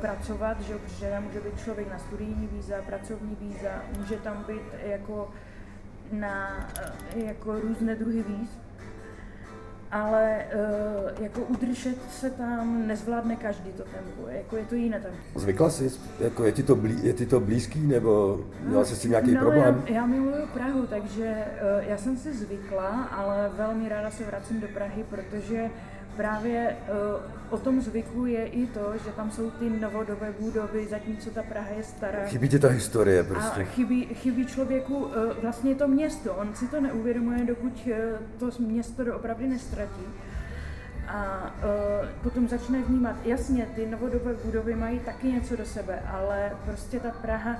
pracovat, 0.00 0.60
že 0.60 0.74
protože 0.78 1.20
může 1.20 1.40
být 1.40 1.60
člověk 1.60 1.90
na 1.90 1.98
studijní 1.98 2.46
víza, 2.52 2.74
pracovní 2.86 3.36
víza, 3.40 3.70
může 3.98 4.16
tam 4.16 4.44
být 4.46 4.62
jako 4.86 5.30
na 6.12 6.68
uh, 7.16 7.22
jako 7.22 7.60
různé 7.60 7.94
druhy 7.94 8.22
víz, 8.22 8.50
ale 9.92 10.44
uh, 10.54 11.24
jako 11.24 11.40
udržet 11.40 12.12
se 12.12 12.30
tam 12.30 12.86
nezvládne 12.86 13.36
každý 13.36 13.70
to 13.72 13.82
tempo, 13.82 14.28
jako 14.28 14.56
je 14.56 14.64
to 14.64 14.74
jiné 14.74 15.00
tempo. 15.00 15.40
Zvykla 15.40 15.70
jsi? 15.70 15.90
Jako 16.20 16.44
je, 16.44 16.52
ti 16.52 16.62
to 16.62 16.76
blí, 16.76 17.06
je 17.06 17.12
ti 17.12 17.26
to 17.26 17.40
blízký, 17.40 17.86
nebo 17.86 18.40
měla 18.60 18.84
jsi 18.84 18.96
s 18.96 19.00
tím 19.00 19.10
nějaký 19.10 19.34
no, 19.34 19.40
problém? 19.40 19.82
Já, 19.86 19.94
já 19.94 20.06
miluju 20.06 20.46
Prahu, 20.54 20.86
takže 20.86 21.44
uh, 21.78 21.88
já 21.88 21.96
jsem 21.96 22.16
si 22.16 22.34
zvykla, 22.34 22.88
ale 23.04 23.50
velmi 23.56 23.88
ráda 23.88 24.10
se 24.10 24.24
vracím 24.24 24.60
do 24.60 24.68
Prahy, 24.68 25.04
protože 25.10 25.70
právě 26.16 26.76
uh, 26.88 27.22
o 27.50 27.58
tom 27.58 27.80
zvyku 27.80 28.26
je 28.26 28.46
i 28.46 28.66
to, 28.66 28.92
že 29.04 29.10
tam 29.10 29.30
jsou 29.30 29.50
ty 29.50 29.70
novodobé 29.70 30.34
budovy, 30.40 30.86
zatímco 30.86 31.30
ta 31.30 31.42
Praha 31.42 31.68
je 31.76 31.82
stará. 31.82 32.24
Chybí 32.24 32.48
ti 32.48 32.58
ta 32.58 32.68
historie 32.68 33.20
A 33.20 33.24
prostě. 33.24 33.64
chybí, 33.64 34.06
chybí 34.06 34.46
člověku 34.46 34.96
uh, 34.96 35.12
vlastně 35.42 35.74
to 35.74 35.88
město. 35.88 36.34
On 36.34 36.54
si 36.54 36.68
to 36.68 36.80
neuvědomuje, 36.80 37.44
dokud 37.44 37.86
uh, 37.86 37.94
to 38.38 38.50
město 38.58 39.04
doopravdy 39.04 39.46
nestratí. 39.46 40.06
A 41.08 41.50
uh, 42.02 42.08
potom 42.22 42.48
začne 42.48 42.82
vnímat, 42.82 43.16
jasně, 43.24 43.68
ty 43.74 43.86
novodobé 43.86 44.34
budovy 44.44 44.74
mají 44.74 45.00
taky 45.00 45.32
něco 45.32 45.56
do 45.56 45.64
sebe, 45.64 46.02
ale 46.12 46.52
prostě 46.64 47.00
ta 47.00 47.10
Praha, 47.10 47.56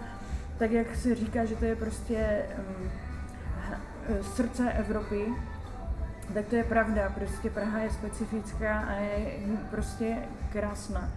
tak 0.58 0.70
jak 0.70 0.96
se 0.96 1.14
říká, 1.14 1.44
že 1.44 1.56
to 1.56 1.64
je 1.64 1.76
prostě 1.76 2.42
um, 2.58 2.90
srdce 4.22 4.72
Evropy, 4.72 5.26
tak 6.34 6.46
to 6.46 6.56
je 6.56 6.64
pravda, 6.64 7.12
prostě 7.14 7.50
Praha 7.50 7.78
je 7.78 7.90
specifická 7.90 8.80
a 8.80 8.92
je 8.92 9.32
prostě 9.70 10.16
krásná. 10.52 11.10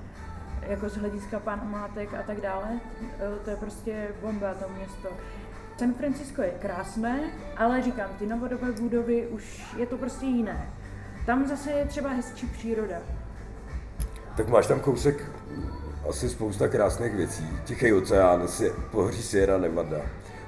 Jako 0.62 0.90
z 0.90 0.98
hlediska 0.98 1.40
památek 1.40 2.14
a 2.14 2.24
tak 2.24 2.42
dále, 2.42 2.80
Eh, 3.20 3.40
to 3.44 3.50
je 3.50 3.56
prostě 3.56 4.08
bomba 4.22 4.54
to 4.54 4.66
město. 4.78 5.10
San 5.78 5.94
Francisco 5.94 6.42
je 6.42 6.52
krásné, 6.52 7.20
ale 7.58 7.82
říkám, 7.82 8.10
ty 8.20 8.28
novodobé 8.28 8.72
budovy 8.72 9.28
už 9.28 9.76
je 9.78 9.86
to 9.86 9.98
prostě 9.98 10.26
jiné. 10.26 10.70
Tam 11.26 11.48
zase 11.48 11.72
je 11.72 11.86
třeba 11.86 12.10
hezčí 12.10 12.48
příroda. 12.48 12.98
Tak 14.38 14.48
máš 14.50 14.68
tam 14.68 14.80
kousek 14.80 15.32
asi 16.10 16.30
spousta 16.30 16.68
krásných 16.68 17.16
věcí. 17.16 17.50
Tichý 17.66 17.94
oceán, 17.94 18.48
si, 18.48 18.74
pohoří 18.92 19.24
Sierra 19.24 19.58
Nevada, 19.58 20.02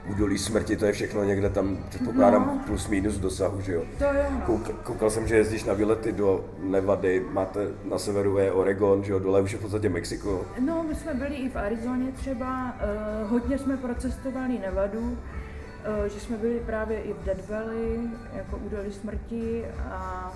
údolí 0.09 0.37
smrti, 0.37 0.75
to 0.77 0.85
je 0.85 0.91
všechno 0.91 1.23
někde 1.23 1.49
tam, 1.49 1.77
předpokládám, 1.89 2.45
No. 2.47 2.61
plus 2.67 2.87
minus 2.87 3.17
dosahu, 3.17 3.61
že 3.61 3.73
jo? 3.73 3.83
To 3.97 4.03
jo, 4.03 4.23
no. 4.31 4.41
Koukal, 4.45 4.75
koukal 4.83 5.09
jsem, 5.09 5.27
že 5.27 5.35
jezdíš 5.35 5.63
na 5.63 5.73
výlety 5.73 6.11
do 6.11 6.45
Nevady, 6.59 7.25
máte 7.31 7.67
na 7.89 7.97
severu 7.97 8.37
je 8.37 8.51
Oregon, 8.51 9.03
že 9.03 9.11
jo, 9.11 9.19
dole 9.19 9.41
už 9.41 9.51
je 9.51 9.57
v 9.57 9.61
podstatě 9.61 9.89
Mexiko. 9.89 10.45
No, 10.59 10.83
my 10.87 10.95
jsme 10.95 11.13
byli 11.13 11.35
i 11.35 11.49
v 11.49 11.55
Arizoně 11.55 12.11
třeba, 12.11 12.75
uh, 13.23 13.29
hodně 13.31 13.57
jsme 13.57 13.77
procestovali 13.77 14.59
Nevadu, 14.59 14.99
uh, 14.99 16.05
že 16.13 16.19
jsme 16.19 16.37
byli 16.37 16.59
právě 16.65 17.01
i 17.01 17.13
v 17.13 17.23
Dead 17.25 17.49
Valley, 17.49 17.99
jako 18.33 18.57
údolí 18.57 18.91
smrti 18.91 19.65
a 19.91 20.31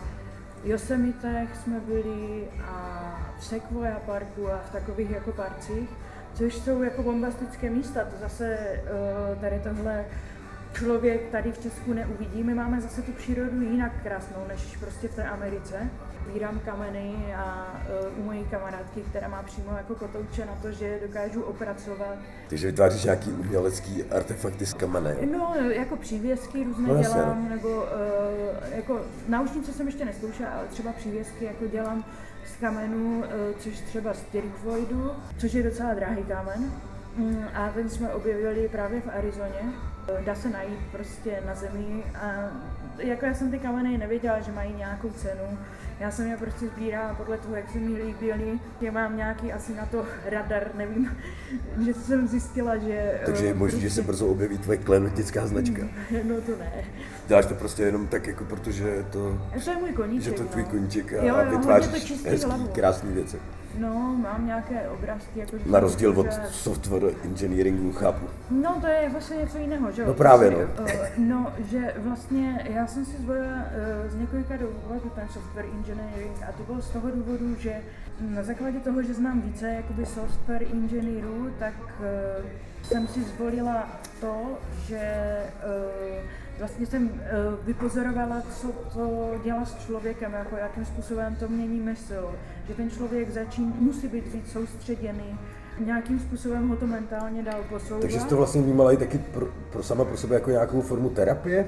v 0.63 0.67
Yosemitech 0.67 1.50
jsme 1.63 1.79
byli 1.79 2.43
a 2.67 3.01
v 3.39 3.45
Sequoia 3.45 4.00
parku 4.05 4.51
a 4.51 4.57
v 4.69 4.72
takových 4.72 5.10
jako 5.10 5.31
parcích, 5.31 5.89
což 6.35 6.55
jsou 6.55 6.83
jako 6.83 7.03
bombastické 7.03 7.69
místa, 7.69 8.03
to 8.03 8.17
zase 8.21 8.57
uh, 8.57 9.41
tady 9.41 9.59
tohle 9.59 10.05
člověk 10.73 11.31
tady 11.31 11.51
v 11.51 11.59
Česku 11.59 11.93
neuvidí. 11.93 12.43
My 12.43 12.53
máme 12.53 12.81
zase 12.81 13.01
tu 13.01 13.11
přírodu 13.11 13.61
jinak 13.61 13.91
krásnou, 14.03 14.45
než 14.47 14.77
prostě 14.77 15.07
v 15.07 15.15
té 15.15 15.23
Americe. 15.23 15.89
Sbírám 16.29 16.60
kameny 16.60 17.36
a 17.38 17.74
uh, 18.15 18.20
u 18.20 18.24
mojí 18.25 18.44
kamarádky, 18.51 19.01
která 19.01 19.27
má 19.27 19.44
přímo 19.44 19.72
jako 19.77 19.96
kotouče 19.96 20.46
na 20.46 20.55
to, 20.62 20.72
že 20.72 20.86
je 20.86 21.00
dokážu 21.08 21.41
opracovat. 21.41 22.15
Takže 22.50 22.67
vytváříš 22.67 23.03
nějaký 23.03 23.32
umělecký 23.32 24.03
artefakty 24.03 24.65
z 24.65 24.74
kamene. 24.74 25.15
No, 25.32 25.53
jako 25.70 25.96
přívěsky 25.96 26.63
různé 26.63 26.88
No, 26.88 26.94
no, 26.94 27.00
jasně, 27.00 27.15
dělám, 27.15 27.50
nebo 27.50 27.67
uh, 27.70 27.84
jako 28.75 29.01
náušnice 29.27 29.74
jsem 29.74 29.86
ještě 29.86 30.05
neskoušela, 30.05 30.50
ale 30.50 30.67
třeba 30.67 30.91
přívěsky 30.94 31.46
jako 31.46 31.67
dělám 31.67 32.05
z 32.46 32.60
kamenů, 32.62 33.17
uh, 33.20 33.25
což 33.60 33.79
třeba 33.79 34.13
z 34.13 34.24
Tirkvoidu, 34.32 35.12
což 35.38 35.53
je 35.53 35.63
docela 35.63 35.94
drahý 35.94 36.24
kámen. 36.24 36.72
Mm, 37.17 37.44
A 37.53 37.70
ten 37.70 37.89
jsme 37.89 38.13
objevili 38.13 38.70
právě 38.70 39.01
v 39.01 39.10
Arizoně. 39.17 39.74
Dá 40.25 40.36
se 40.36 40.50
najít 40.50 40.79
prostě 40.91 41.41
na 41.48 41.55
zemi 41.55 42.03
a 42.22 42.32
jako 42.98 43.25
já 43.25 43.34
jsem 43.34 43.51
ty 43.51 43.60
kameny 43.60 43.98
nevěděla, 43.98 44.39
že 44.39 44.51
mají 44.51 44.74
nějakou 44.74 45.10
cenu. 45.10 45.58
Já 45.99 46.11
jsem 46.11 46.27
je 46.27 46.37
prostě 46.37 46.67
sbírala 46.67 47.13
podle 47.13 47.37
toho, 47.37 47.55
jak 47.55 47.69
se 47.69 47.77
mi 47.77 48.03
líbily. 48.03 48.59
Já 48.81 48.91
mám 48.91 49.17
nějaký 49.17 49.53
asi 49.53 49.73
na 49.73 49.85
to 49.85 50.05
radar, 50.25 50.67
nevím, 50.75 51.17
že 51.85 51.93
jsem 51.93 52.27
zjistila, 52.27 52.77
že... 52.77 53.19
Takže 53.25 53.45
je 53.45 53.51
eh, 53.51 53.57
možné, 53.57 53.79
že 53.79 53.89
se 53.89 54.01
brzo 54.01 54.27
objeví 54.27 54.57
tvoje 54.57 54.77
klenotická 54.77 55.47
značka. 55.47 55.81
No 56.23 56.41
to 56.41 56.51
ne. 56.59 56.71
Děláš 57.27 57.45
to 57.45 57.55
prostě 57.55 57.83
jenom 57.83 58.07
tak, 58.07 58.27
jako 58.27 58.43
protože 58.43 58.83
je 58.87 59.03
to, 59.03 59.41
To 59.63 59.69
je 59.69 59.77
můj 59.77 59.91
koníček, 59.91 60.23
že 60.23 60.31
to 60.31 60.41
je 60.43 60.49
tvůj 60.49 60.63
no. 60.63 60.69
koníček 60.69 61.13
a, 61.13 61.15
Jo, 61.15 61.35
jo, 61.37 61.57
vytváříš 61.57 62.23
hezký, 62.25 62.45
hlavu. 62.45 62.67
krásný 62.67 63.13
věci. 63.13 63.37
No, 63.79 64.15
mám 64.22 64.46
nějaké 64.46 64.89
obrázky. 64.89 65.39
Jako, 65.39 65.55
Na 65.65 65.79
rozdíl 65.79 66.20
od 66.20 66.25
že- 66.32 66.41
software 66.51 67.03
engineeringu 67.24 67.91
chápu. 67.91 68.25
No, 68.51 68.77
to 68.82 68.88
je 68.88 69.10
vlastně 69.10 69.38
něco 69.38 69.58
jiného, 69.58 69.91
že 69.91 70.01
jo? 70.01 70.08
No 70.08 70.13
právě, 70.13 70.51
Prostě, 70.51 70.98
no. 70.98 71.03
eh, 71.05 71.12
no, 71.17 71.53
že 71.72 71.94
vlastně 71.98 72.65
já 72.74 72.88
jsem 72.88 73.05
si 73.05 73.17
zvolila 73.17 73.48
eh, 73.72 74.10
z 74.10 74.15
několika 74.15 74.58
důvodů 74.58 75.12
ten 75.15 75.27
software 75.34 75.65
engineering 75.74 76.38
a 76.50 76.51
to 76.51 76.63
bylo 76.63 76.82
z 76.82 76.89
toho 76.89 77.12
důvodu, 77.12 77.55
že 77.60 77.74
na 78.20 78.44
základě 78.44 78.79
toho, 78.79 79.03
že 79.03 79.13
znám 79.13 79.41
více 79.41 79.67
jakoby 79.74 80.05
software 80.05 80.63
inženýrů, 80.74 81.50
tak 81.60 81.74
eh, 82.03 82.44
jsem 82.84 83.08
si 83.08 83.24
zvolila 83.24 83.88
to, 84.22 84.41
že 84.88 85.00
vlastně 86.59 86.85
jsem 86.85 87.09
eh, 87.21 87.31
vypozorovala, 87.63 88.41
co 88.41 88.67
to 88.93 89.31
dělá 89.43 89.65
s 89.65 89.85
člověkem, 89.85 90.33
jako 90.33 90.55
jakým 90.55 90.85
způsobem 90.85 91.35
to 91.35 91.47
mění 91.47 91.79
mysl, 91.79 92.35
že 92.67 92.74
ten 92.74 92.89
člověk 92.89 93.29
začín, 93.29 93.74
musí 93.79 94.07
být 94.07 94.33
víc 94.33 94.51
soustředěný, 94.51 95.38
nějakým 95.79 96.20
způsobem 96.20 96.70
ho 96.70 96.75
to 96.75 96.88
mentálně 96.88 97.44
dál 97.44 97.60
posouvat. 97.70 98.01
Takže 98.01 98.20
jsi 98.20 98.25
to 98.27 98.38
vlastně 98.38 98.62
vnímala 98.62 98.91
i 98.91 98.98
taky 98.98 99.17
pro, 99.17 99.46
pro 99.72 99.84
sama 99.84 100.05
pro 100.05 100.17
sebe 100.17 100.36
jako 100.36 100.50
nějakou 100.50 100.82
formu 100.82 101.10
terapie? 101.10 101.65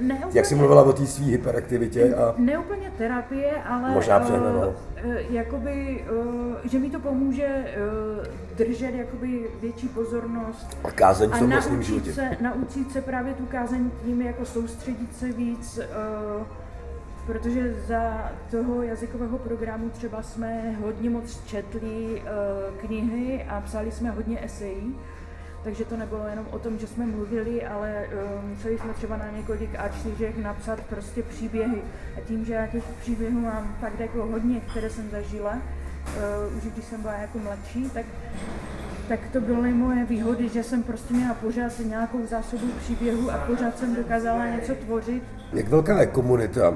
ne 0.00 0.18
Jak 0.34 0.46
jsi 0.46 0.54
mluvila 0.54 0.82
o 0.82 0.92
té 0.92 1.06
své 1.06 1.24
hyperaktivitě 1.26 2.14
a 2.14 2.34
Ne 2.38 2.58
úplně 2.58 2.92
terapie, 2.98 3.52
ale 3.68 3.90
Možná 3.90 4.20
eh, 4.20 4.24
přehnanou. 4.24 4.74
eh, 4.96 5.16
jakoby, 5.30 6.04
eh, 6.64 6.68
že 6.68 6.78
mi 6.78 6.90
to 6.90 6.98
pomůže 7.00 7.46
eh, 7.46 7.76
držet 8.56 8.94
jakoby 8.94 9.50
větší 9.60 9.88
pozornost 9.88 10.76
a 10.84 10.90
kázeň 10.90 11.30
v 11.30 11.34
a 11.34 11.38
tom 11.38 11.50
vlastním 11.50 11.74
naučit 11.76 11.86
životě. 11.88 12.12
se, 12.12 12.30
naučit 12.40 12.92
se 12.92 13.00
právě 13.00 13.34
tu 13.34 13.46
kázeň 13.46 13.90
tím 14.04 14.22
jako 14.22 14.44
soustředit 14.44 15.16
se 15.16 15.32
víc, 15.32 15.78
eh, 15.82 16.44
protože 17.26 17.74
za 17.86 18.32
toho 18.50 18.82
jazykového 18.82 19.38
programu 19.38 19.90
třeba 19.90 20.22
jsme 20.22 20.72
hodně 20.72 21.10
moc 21.10 21.44
četli 21.46 22.22
eh, 22.24 22.86
knihy 22.86 23.44
a 23.48 23.60
psali 23.60 23.92
jsme 23.92 24.10
hodně 24.10 24.44
esejí, 24.44 24.96
takže 25.64 25.84
to 25.84 25.96
nebylo 25.96 26.26
jenom 26.26 26.46
o 26.50 26.58
tom, 26.58 26.78
že 26.78 26.86
jsme 26.86 27.06
mluvili, 27.06 27.66
ale 27.66 27.90
eh, 27.90 28.08
museli 28.48 28.78
jsme 28.78 28.92
třeba 28.92 29.16
na 29.16 29.30
několik 29.36 29.74
A4 29.74 30.42
napsat 30.42 30.80
prostě 30.80 31.22
příběhy. 31.22 31.82
A 32.16 32.20
tím, 32.20 32.44
že 32.44 32.52
já 32.52 32.66
těch 32.66 32.84
příběhů 33.00 33.40
mám 33.40 33.76
fakt 33.80 34.00
jako 34.00 34.26
hodně, 34.26 34.60
které 34.60 34.90
jsem 34.90 35.10
zažila, 35.10 35.58
eh, 36.16 36.56
už 36.56 36.62
když 36.62 36.84
jsem 36.84 37.02
byla 37.02 37.14
jako 37.14 37.38
mladší, 37.38 37.90
tak 37.90 38.06
tak 39.08 39.20
to 39.32 39.40
byly 39.40 39.72
moje 39.72 40.04
výhody, 40.04 40.48
že 40.48 40.62
jsem 40.62 40.82
prostě 40.82 41.14
měla 41.14 41.34
pořád 41.34 41.78
nějakou 41.78 42.26
zásobu 42.26 42.66
příběhu 42.78 43.30
a 43.30 43.38
pořád 43.38 43.78
jsem 43.78 43.96
dokázala 43.96 44.46
něco 44.46 44.74
tvořit. 44.74 45.22
Jak 45.52 45.68
velká 45.68 46.00
je 46.00 46.06
komunita 46.06 46.74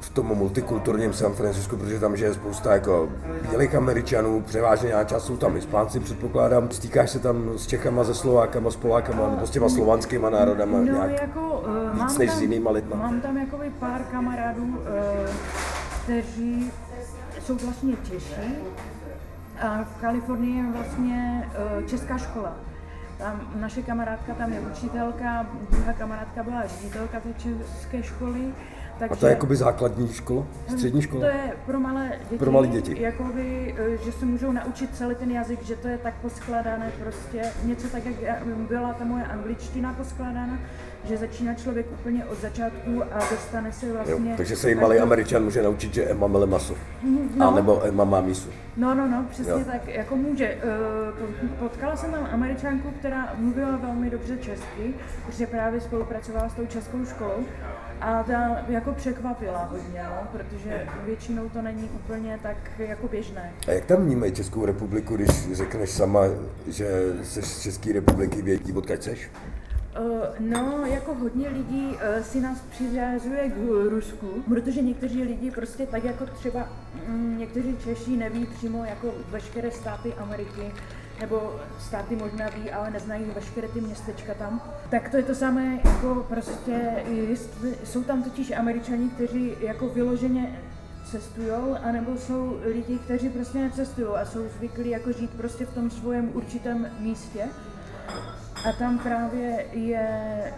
v 0.00 0.10
tom 0.10 0.26
multikulturním 0.26 1.12
San 1.12 1.32
Francisco, 1.32 1.76
protože 1.76 2.00
tam 2.00 2.16
žije 2.16 2.34
spousta 2.34 2.72
jako 2.72 3.08
bílých 3.50 3.74
Američanů, 3.74 4.40
převážně 4.42 4.88
nějaká 4.88 5.08
část 5.08 5.24
jsou 5.24 5.36
tam 5.36 5.54
Hispánci, 5.54 6.00
předpokládám. 6.00 6.70
Stýkáš 6.70 7.10
se 7.10 7.18
tam 7.18 7.50
s 7.58 7.66
Čechama, 7.66 8.04
se 8.04 8.14
Slovákama, 8.14 8.70
s 8.70 8.76
Polákama, 8.76 9.30
nebo 9.30 9.46
s 9.46 9.50
těma 9.50 9.68
slovanskýma 9.68 10.30
národama 10.30 10.78
No, 10.78 10.84
nějak? 10.84 11.10
jako, 11.10 11.40
uh, 11.40 11.90
víc 11.92 11.98
mám 11.98 12.18
než 12.18 12.28
tam, 12.30 12.38
s 12.38 12.42
jinýma 12.42 12.70
lidma. 12.70 12.96
Mám 12.96 13.20
tam 13.20 13.36
jakoby 13.36 13.70
pár 13.70 14.00
kamarádů, 14.02 14.64
uh, 14.64 14.76
kteří 16.04 16.72
jsou 17.42 17.56
vlastně 17.64 17.94
Češi. 18.04 18.54
A 19.60 19.84
v 19.84 20.00
Kalifornii 20.00 20.56
je 20.56 20.72
vlastně 20.72 21.48
uh, 21.78 21.86
česká 21.86 22.18
škola. 22.18 22.56
Tam 23.18 23.40
naše 23.54 23.82
kamarádka 23.82 24.34
tam 24.34 24.52
je 24.52 24.60
učitelka, 24.60 25.46
druhá 25.70 25.92
kamarádka 25.92 26.42
byla 26.42 26.66
ředitelka 26.66 27.20
té 27.20 27.28
české 27.38 28.02
školy. 28.02 28.40
Takže, 28.98 29.12
A 29.12 29.16
to 29.16 29.26
je 29.26 29.30
jakoby 29.30 29.56
základní 29.56 30.08
škola? 30.12 30.44
Střední 30.68 31.02
škola? 31.02 31.20
To 31.20 31.26
je 31.26 31.52
pro 31.66 31.80
malé 31.80 32.12
děti. 32.22 32.38
Pro 32.38 32.52
malé 32.52 32.66
děti. 32.66 33.02
Jakoby, 33.02 33.74
eh, 33.78 33.96
že 34.04 34.12
se 34.12 34.26
můžou 34.26 34.52
naučit 34.52 34.96
celý 34.96 35.14
ten 35.14 35.30
jazyk, 35.30 35.62
že 35.62 35.76
to 35.76 35.88
je 35.88 35.98
tak 35.98 36.14
poskládané 36.22 36.92
prostě, 37.02 37.42
něco 37.64 37.88
tak, 37.88 38.02
jak 38.06 38.42
byla 38.68 38.92
ta 38.92 39.04
moje 39.04 39.24
angličtina 39.24 39.92
poskládána, 39.94 40.58
že 41.04 41.16
začíná 41.16 41.54
člověk 41.54 41.86
úplně 41.92 42.24
od 42.24 42.40
začátku 42.40 43.02
a 43.12 43.18
dostane 43.30 43.72
se 43.72 43.86
Jo, 43.86 43.94
vlastně... 43.94 44.34
takže 44.36 44.56
se 44.56 44.70
i 44.70 44.74
malý 44.74 44.96
do- 44.96 45.02
Američan 45.02 45.44
může 45.44 45.62
naučit, 45.62 45.94
že 45.94 46.04
Emma 46.04 46.26
mele 46.26 46.46
maso. 46.46 46.74
no. 47.36 47.48
A 47.52 47.54
nebo 47.54 47.84
Emma 47.84 48.04
má 48.04 48.20
mísu. 48.20 48.48
No, 48.76 48.94
no, 48.94 49.08
no, 49.08 49.24
přesně 49.30 49.52
Jo. 49.52 49.60
tak, 49.72 49.88
jako 49.88 50.16
může. 50.16 50.44
Eh, 50.46 50.60
po- 51.18 51.48
Potkala 51.58 51.96
jsem 51.96 52.12
tam 52.12 52.28
američanku, 52.32 52.90
která 53.00 53.32
mluvila 53.38 53.76
velmi 53.76 54.10
dobře 54.10 54.36
česky, 54.36 54.94
protože 55.26 55.46
právě 55.46 55.80
spolupracovala 55.80 56.48
s 56.48 56.54
tou 56.54 56.66
českou 56.66 57.04
školou 57.04 57.44
a 58.00 58.22
ta 58.22 58.56
jako 58.68 58.92
překvapila 58.92 59.64
hodně, 59.64 60.02
no, 60.04 60.28
protože 60.32 60.86
většinou 61.04 61.48
to 61.48 61.62
není 61.62 61.90
úplně 61.94 62.38
tak 62.42 62.56
jako 62.78 63.08
běžné. 63.08 63.52
A 63.68 63.70
jak 63.70 63.84
tam 63.84 64.04
vnímají 64.04 64.32
Českou 64.32 64.64
republiku, 64.66 65.16
když 65.16 65.52
řekneš 65.52 65.90
sama, 65.90 66.20
že 66.66 67.12
jsi 67.22 67.42
z 67.42 67.60
České 67.62 67.92
republiky, 67.92 68.42
vědí, 68.42 68.72
odkud 68.72 69.02
seš? 69.02 69.30
Eh, 69.94 70.28
No, 70.40 70.86
jako 70.86 71.14
hodně 71.14 71.48
lidí 71.48 71.96
eh, 72.00 72.24
si 72.24 72.40
nás 72.40 72.58
přiřazuje 72.70 73.48
k 73.48 73.88
Rusku, 73.90 74.26
protože 74.48 74.82
někteří 74.82 75.22
lidi 75.22 75.50
prostě 75.50 75.86
tak 75.86 76.04
jako 76.04 76.26
třeba 76.26 76.68
mm, 77.08 77.38
někteří 77.38 77.76
Češi 77.84 78.16
neví 78.16 78.46
přímo 78.46 78.84
jako 78.84 79.14
veškeré 79.30 79.70
státy 79.70 80.14
Ameriky, 80.14 80.72
nebo 81.20 81.60
státy 81.78 82.16
možná 82.16 82.48
ví, 82.48 82.70
ale 82.70 82.90
neznají 82.90 83.24
veškeré 83.34 83.68
ty 83.68 83.80
městečka 83.80 84.34
tam. 84.34 84.60
Tak 84.90 85.08
to 85.08 85.16
je 85.16 85.22
to 85.22 85.34
samé, 85.34 85.80
jako 85.84 86.26
prostě 86.28 87.04
jsou 87.84 88.02
tam 88.02 88.22
totiž 88.22 88.50
Američani, 88.50 89.08
kteří 89.08 89.52
jako 89.60 89.88
vyloženě 89.88 90.60
cestují, 91.10 91.76
anebo 91.82 92.16
jsou 92.16 92.60
lidi, 92.64 92.98
kteří 92.98 93.28
prostě 93.28 93.58
necestují 93.58 94.08
a 94.08 94.24
jsou 94.24 94.40
zvyklí 94.58 94.90
jako 94.90 95.12
žít 95.12 95.30
prostě 95.30 95.66
v 95.66 95.74
tom 95.74 95.90
svém 95.90 96.30
určitém 96.34 96.90
místě. 97.00 97.44
A 98.64 98.72
tam 98.72 98.98
právě 98.98 99.64
je 99.72 100.08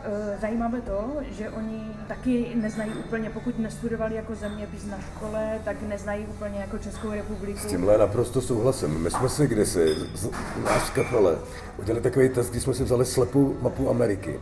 e, 0.04 0.38
zajímavé 0.40 0.80
to, 0.80 1.16
že 1.30 1.50
oni 1.50 1.82
taky 2.08 2.52
neznají 2.54 2.92
úplně, 2.92 3.30
pokud 3.30 3.58
nestudovali 3.58 4.14
jako 4.14 4.34
zeměpis 4.34 4.86
na 4.86 4.98
škole, 5.00 5.60
tak 5.64 5.82
neznají 5.82 6.26
úplně 6.26 6.60
jako 6.60 6.78
Českou 6.78 7.10
republiku. 7.10 7.58
S 7.58 7.66
tímhle 7.66 7.98
naprosto 7.98 8.40
souhlasím. 8.40 9.02
My 9.02 9.10
jsme 9.10 9.28
si 9.28 9.46
kdysi 9.46 9.94
z 10.14 10.30
náš 10.64 10.90
kapele 10.90 11.38
udělali 11.78 12.02
takový 12.02 12.28
test, 12.28 12.50
kdy 12.50 12.60
jsme 12.60 12.74
si 12.74 12.84
vzali 12.84 13.06
slepou 13.06 13.56
mapu 13.62 13.90
Ameriky. 13.90 14.40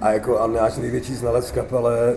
A 0.00 0.12
jako 0.12 0.40
a 0.40 0.46
náš 0.46 0.76
největší 0.76 1.14
znalec 1.14 1.50
kapele 1.50 2.16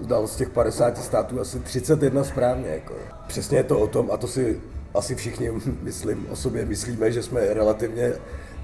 dal 0.00 0.26
z 0.26 0.36
těch 0.36 0.50
50 0.50 0.98
států 0.98 1.40
asi 1.40 1.60
31 1.60 2.24
správně. 2.24 2.68
Jako. 2.68 2.94
Přesně 3.26 3.58
je 3.58 3.64
to 3.64 3.78
o 3.78 3.86
tom, 3.86 4.10
a 4.12 4.16
to 4.16 4.26
si 4.26 4.60
asi 4.94 5.14
všichni, 5.14 5.50
myslím, 5.82 6.26
o 6.30 6.36
sobě 6.36 6.66
myslíme, 6.66 7.12
že 7.12 7.22
jsme 7.22 7.54
relativně 7.54 8.12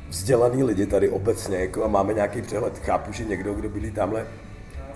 vzdělaný 0.08 0.62
lidi 0.62 0.86
tady 0.86 1.08
obecně 1.08 1.56
jako, 1.56 1.84
a 1.84 1.88
máme 1.88 2.14
nějaký 2.14 2.42
přehled. 2.42 2.78
Chápu, 2.78 3.12
že 3.12 3.24
někdo, 3.24 3.54
kdo 3.54 3.68
bydlí 3.68 3.90
tamhle 3.90 4.26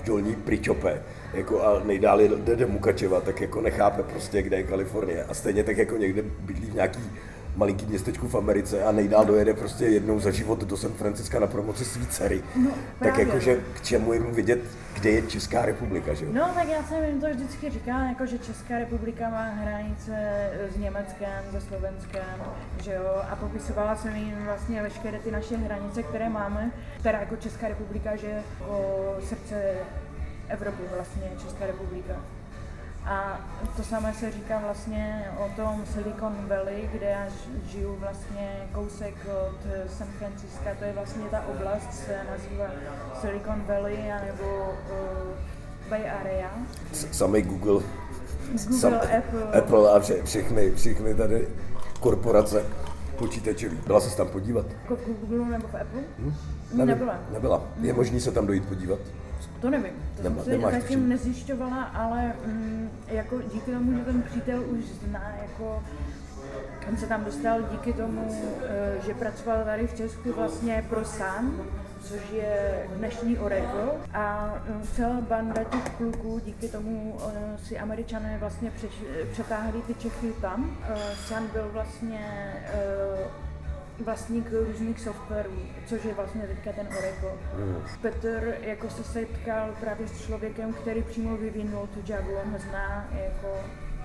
v 0.02 0.06
dolní 0.06 0.34
Pričope 0.34 1.02
jako 1.34 1.62
a 1.62 1.84
nejdál 1.84 2.20
jde 2.20 2.56
do 2.56 2.68
Mukačeva, 2.68 3.20
tak 3.20 3.40
jako 3.40 3.60
nechápe 3.60 4.02
prostě, 4.02 4.42
kde 4.42 4.56
je 4.56 4.62
Kalifornie. 4.62 5.24
A 5.24 5.34
stejně 5.34 5.64
tak 5.64 5.76
jako 5.76 5.96
někde 5.96 6.22
bydlí 6.22 6.70
v 6.70 6.74
nějaký 6.74 7.10
malinký 7.56 7.86
městečku 7.86 8.28
v 8.28 8.34
Americe 8.34 8.84
a 8.84 8.92
nejdál 8.92 9.24
dojede 9.24 9.54
prostě 9.54 9.84
jednou 9.84 10.20
za 10.20 10.30
život 10.30 10.64
do 10.64 10.76
San 10.76 10.92
Franciska 10.92 11.40
na 11.40 11.46
promoci 11.46 11.84
svý 11.84 12.06
dcery. 12.06 12.42
No, 12.56 12.70
tak 12.98 13.18
jakože 13.18 13.60
k 13.74 13.80
čemu 13.80 14.12
jim 14.12 14.34
vidět, 14.34 14.60
kde 14.94 15.10
je 15.10 15.22
Česká 15.22 15.66
republika, 15.66 16.14
že 16.14 16.24
jo? 16.24 16.30
No, 16.34 16.50
tak 16.54 16.68
já 16.68 16.82
jsem 16.82 17.04
jim 17.04 17.20
to 17.20 17.30
vždycky 17.30 17.70
říkala, 17.70 18.04
jako, 18.04 18.26
že 18.26 18.38
Česká 18.38 18.78
republika 18.78 19.30
má 19.30 19.44
hranice 19.44 20.12
s 20.74 20.76
Německem, 20.76 21.44
se 21.50 21.60
Slovenskem, 21.60 22.42
že 22.82 22.94
jo, 22.94 23.22
a 23.30 23.36
popisovala 23.36 23.96
jsem 23.96 24.16
jim 24.16 24.44
vlastně 24.44 24.82
veškeré 24.82 25.18
ty 25.18 25.30
naše 25.30 25.56
hranice, 25.56 26.02
které 26.02 26.28
máme, 26.28 26.70
teda 27.02 27.18
jako 27.18 27.36
Česká 27.36 27.68
republika, 27.68 28.16
že 28.16 28.30
jako 28.60 29.16
srdce 29.28 29.74
Evropy 30.48 30.82
vlastně 30.94 31.22
Česká 31.42 31.66
republika. 31.66 32.14
A 33.04 33.40
to 33.76 33.82
samé 33.82 34.14
se 34.14 34.30
říká 34.30 34.58
vlastně 34.58 35.32
o 35.38 35.48
tom 35.56 35.84
Silicon 35.92 36.36
Valley, 36.48 36.88
kde 36.92 37.06
já 37.06 37.26
žiju 37.66 37.96
vlastně 37.96 38.68
kousek 38.72 39.14
od 39.48 39.58
eh, 39.72 39.88
San 39.88 40.08
Francisca, 40.18 40.74
to 40.78 40.84
je 40.84 40.92
vlastně 40.92 41.24
ta 41.30 41.44
oblast, 41.46 41.92
se 41.92 42.20
nazývá 42.30 42.66
Silicon 43.20 43.62
Valley, 43.68 44.12
anebo 44.12 44.74
uh, 44.90 45.88
Bay 45.90 46.10
Area. 46.10 46.50
Samý 46.92 47.42
Google, 47.42 47.82
Google, 48.52 48.78
sam, 48.78 48.94
Apple. 48.94 49.58
Apple 49.58 49.92
a 49.92 50.00
vše, 50.00 50.22
všechny, 50.22 50.70
všechny 50.70 51.14
tady 51.14 51.48
korporace 52.00 52.64
počítačový. 53.18 53.78
Byla 53.86 54.00
se 54.00 54.16
tam 54.16 54.28
podívat? 54.28 54.66
Jako 54.82 54.96
v 54.96 55.06
Google 55.06 55.48
nebo 55.48 55.68
v 55.68 55.74
Apple? 55.74 56.00
Nevím. 56.72 56.86
Nebyla. 56.86 57.18
Nebyla. 57.32 57.62
Je 57.80 57.92
možný 57.92 58.20
se 58.20 58.32
tam 58.32 58.46
dojít 58.46 58.68
podívat? 58.68 58.98
To 59.60 59.70
nevím, 59.70 59.92
to 60.16 60.22
Nemá- 60.22 60.42
jsem 60.42 60.52
nemáš 60.52 60.74
zatím 60.74 61.08
nezjišťovala, 61.08 61.82
ale 61.84 62.32
mm, 62.46 62.90
jako 63.08 63.40
díky 63.52 63.70
tomu, 63.70 63.98
že 63.98 64.04
ten 64.04 64.22
přítel 64.22 64.62
už 64.70 64.84
zná, 64.84 65.32
jako 65.42 65.82
on 66.88 66.96
se 66.96 67.06
tam 67.06 67.24
dostal 67.24 67.62
díky 67.62 67.92
tomu, 67.92 68.36
eh, 68.64 68.92
že 69.06 69.14
pracoval 69.14 69.64
tady 69.64 69.86
v 69.86 69.94
Česku 69.96 70.32
vlastně 70.32 70.84
pro 70.88 71.04
Sun, 71.04 71.60
což 72.02 72.20
je 72.32 72.86
dnešní 72.96 73.38
Oracle 73.38 73.90
a 74.14 74.54
eh, 74.66 74.86
celá 74.96 75.20
banda 75.20 75.64
těch 75.64 75.90
kluků 75.96 76.40
díky 76.44 76.68
tomu 76.68 77.18
eh, 77.28 77.58
si 77.64 77.78
američané 77.78 78.36
vlastně 78.40 78.70
přeč, 78.70 78.90
přetáhli 79.32 79.82
ty 79.86 79.94
Čechy 79.94 80.32
tam. 80.40 80.76
Eh, 80.88 80.96
Sun 81.16 81.46
byl 81.52 81.68
vlastně 81.72 82.20
vlastník 84.00 84.46
různých 84.66 85.00
softwarů, 85.00 85.58
což 85.86 86.04
je 86.04 86.14
vlastně 86.14 86.42
teďka 86.42 86.72
ten 86.72 86.86
Oracle. 86.86 87.30
Petr 88.02 88.54
jako 88.60 88.90
se 88.90 89.04
setkal 89.04 89.74
právě 89.80 90.08
s 90.08 90.26
člověkem, 90.26 90.72
který 90.72 91.02
přímo 91.02 91.36
vyvinul 91.36 91.88
tu 91.94 92.12
Javu, 92.12 92.30
on 92.34 92.58
zná 92.58 93.08
jako 93.12 93.48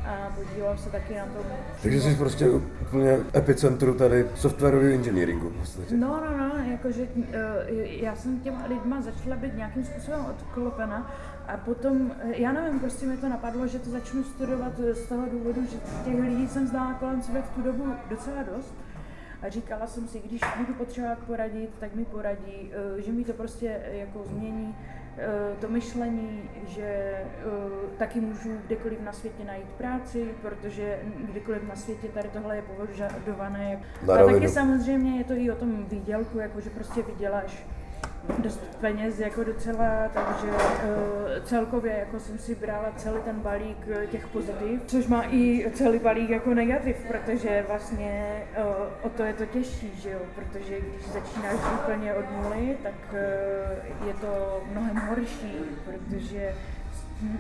a 0.06 0.36
podílel 0.36 0.78
se 0.78 0.90
taky 0.90 1.16
na 1.16 1.26
tom. 1.26 1.44
Takže 1.82 2.02
jsi 2.02 2.16
prostě 2.16 2.50
úplně 2.82 3.18
epicentru 3.36 3.94
tady 3.94 4.26
softwarového 4.36 4.94
engineeringu. 4.94 5.50
v 5.50 5.60
podstatě. 5.60 5.96
No, 5.96 6.22
no, 6.26 6.38
no, 6.38 6.72
jakože 6.72 7.08
eh, 7.34 7.38
já 7.86 8.16
jsem 8.16 8.40
těma 8.40 8.66
lidma 8.70 9.02
začala 9.02 9.36
být 9.36 9.56
nějakým 9.58 9.86
způsobem 9.86 10.26
odklopena 10.26 11.12
a 11.48 11.58
potom, 11.58 12.12
eh, 12.20 12.42
já 12.42 12.52
nevím, 12.52 12.80
prostě 12.80 13.06
mi 13.06 13.18
to 13.18 13.30
napadlo, 13.30 13.68
že 13.68 13.80
to 13.80 13.90
začnu 13.90 14.24
studovat 14.24 14.80
z 14.94 15.08
toho 15.08 15.28
důvodu, 15.32 15.62
že 15.72 15.78
těch 16.06 16.20
lidí 16.22 16.48
jsem 16.48 16.68
znala 16.68 16.94
kolem 16.94 17.22
sebe 17.22 17.42
v 17.42 17.56
tu 17.56 17.62
dobu 17.62 17.94
docela 18.10 18.44
dost. 18.44 18.76
A 19.42 19.50
říkala 19.50 19.88
jsem 19.88 20.08
si, 20.08 20.20
když 20.20 20.42
budu 20.58 20.74
potřebovat 20.74 21.20
poradit, 21.20 21.70
tak 21.80 21.96
mi 21.96 22.06
poradí, 22.06 22.72
eh, 22.98 23.02
že 23.02 23.12
mi 23.12 23.24
to 23.24 23.34
prostě 23.34 23.82
eh, 23.84 23.98
jako 23.98 24.24
změní 24.24 24.76
eh, 25.18 25.56
to 25.62 25.70
myšlení, 25.70 26.50
že 26.68 27.20
taky 27.98 28.20
můžu 28.20 28.58
kdekoliv 28.66 29.02
na 29.02 29.14
světě 29.14 29.44
najít 29.44 29.68
práci, 29.68 30.30
protože 30.42 31.00
kdekoliv 31.18 31.64
na 31.64 31.76
světě 31.76 32.08
tady 32.08 32.30
tohle 32.30 32.56
je 32.56 32.62
považované. 32.62 33.82
A 34.14 34.34
taky 34.34 34.50
samozřejmě 34.50 35.18
je 35.18 35.24
to 35.24 35.34
i 35.34 35.52
o 35.52 35.56
tom 35.56 35.86
výdělku, 35.86 36.40
jako 36.40 36.62
že 36.62 36.70
prostě 36.70 37.02
vyděláš 37.02 37.66
dost 38.38 38.60
peněz 38.82 39.20
jako 39.20 39.44
docela, 39.44 40.10
takže 40.14 40.48
uh, 40.48 41.44
celkově 41.44 41.96
jako 42.00 42.20
jsem 42.20 42.38
si 42.38 42.56
brala 42.56 42.92
celý 42.98 43.22
ten 43.22 43.40
balík 43.40 43.78
eh, 43.90 44.08
těch 44.08 44.28
pozitiv, 44.28 44.82
což 44.86 45.08
má 45.08 45.24
i 45.30 45.72
celý 45.74 46.00
balík 46.00 46.30
jako 46.30 46.54
negativ, 46.54 46.96
protože 47.08 47.66
vlastně 47.68 48.44
uh, 48.58 49.06
o 49.06 49.10
to 49.10 49.24
je 49.24 49.34
to 49.34 49.46
těžší, 49.46 49.92
že 49.96 50.10
jo, 50.10 50.20
protože 50.36 50.80
když 50.80 51.08
začínáš 51.08 51.60
úplně 51.74 52.14
od 52.14 52.26
nuly, 52.32 52.78
tak 52.84 52.94
uh, 53.12 54.08
je 54.08 54.14
to 54.14 54.62
mnohem 54.72 54.96
horší, 54.96 55.56
protože 55.86 56.54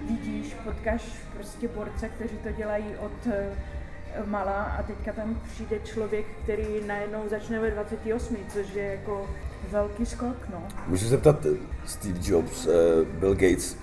vidíš, 0.08 0.54
potkáš 0.54 1.02
prostě 1.34 1.67
borce, 1.67 2.10
kteří 2.10 2.38
to 2.38 2.52
dělají 2.52 2.95
od 3.00 3.28
malá 4.25 4.63
a 4.63 4.84
teďka 4.84 5.12
tam 5.13 5.39
přijde 5.54 5.80
člověk, 5.84 6.25
který 6.43 6.65
najednou 6.88 7.23
začne 7.30 7.60
ve 7.60 7.71
28, 7.71 8.38
což 8.54 8.73
je 8.73 8.84
jako 8.84 9.30
velký 9.71 10.06
skok, 10.06 10.38
no. 10.51 10.63
Můžu 10.88 11.04
se 11.04 11.10
zeptat, 11.10 11.45
eh, 11.45 11.58
Steve 11.86 12.19
Jobs, 12.21 12.67
eh, 12.67 12.71
Bill 13.19 13.34
Gates, 13.34 13.78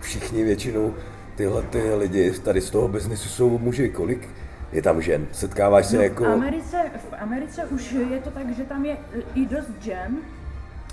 všichni 0.00 0.44
většinou 0.44 0.94
tyhle 1.36 1.62
ty 1.62 1.94
lidi 1.94 2.30
tady 2.30 2.60
z 2.60 2.70
toho 2.70 2.88
biznesu 2.88 3.28
jsou 3.28 3.58
muži. 3.58 3.88
Kolik 3.88 4.28
je 4.72 4.82
tam 4.82 5.02
žen? 5.02 5.26
Setkáváš 5.32 5.86
se 5.86 5.96
No, 5.96 6.02
jako... 6.02 6.24
v, 6.24 6.26
Americe, 6.32 6.76
v 7.10 7.14
Americe 7.22 7.64
už 7.64 7.92
je 7.92 8.20
to 8.20 8.30
tak, 8.30 8.56
že 8.56 8.64
tam 8.64 8.84
je 8.84 8.96
i 9.34 9.46
dost 9.46 9.70
žen 9.80 10.16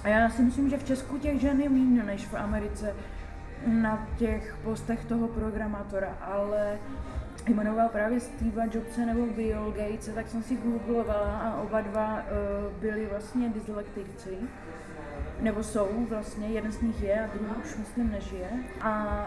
a 0.04 0.08
já 0.08 0.30
si 0.30 0.42
myslím, 0.42 0.70
že 0.70 0.78
v 0.78 0.84
Česku 0.84 1.18
těch 1.18 1.42
žen 1.42 1.62
je 1.62 1.70
méně 1.70 2.04
než 2.04 2.28
v 2.28 2.34
Americe 2.36 2.94
na 3.68 4.08
těch 4.18 4.56
postech 4.64 5.06
toho 5.06 5.28
programátora, 5.28 6.18
ale 6.22 6.78
jmenoval 7.50 7.90
právě 7.90 8.20
Steve 8.20 8.70
Jobse 8.74 9.06
nebo 9.06 9.26
Bill 9.26 9.74
Gates, 9.78 10.16
tak 10.16 10.28
jsem 10.28 10.44
si 10.44 10.56
googlovala 10.56 11.40
a 11.40 11.62
oba 11.62 11.82
dva 11.82 12.16
uh, 12.16 12.82
byli 12.82 13.06
vlastně 13.06 13.50
dyslektici 13.50 14.38
nebo 15.40 15.64
jsou 15.64 16.06
vlastně, 16.10 16.48
jeden 16.48 16.72
z 16.72 16.82
nich 16.82 17.02
je 17.02 17.24
a 17.24 17.30
druhý 17.34 17.52
už 17.64 17.78
myslím 17.78 18.12
nežije. 18.12 18.50
A 18.82 19.26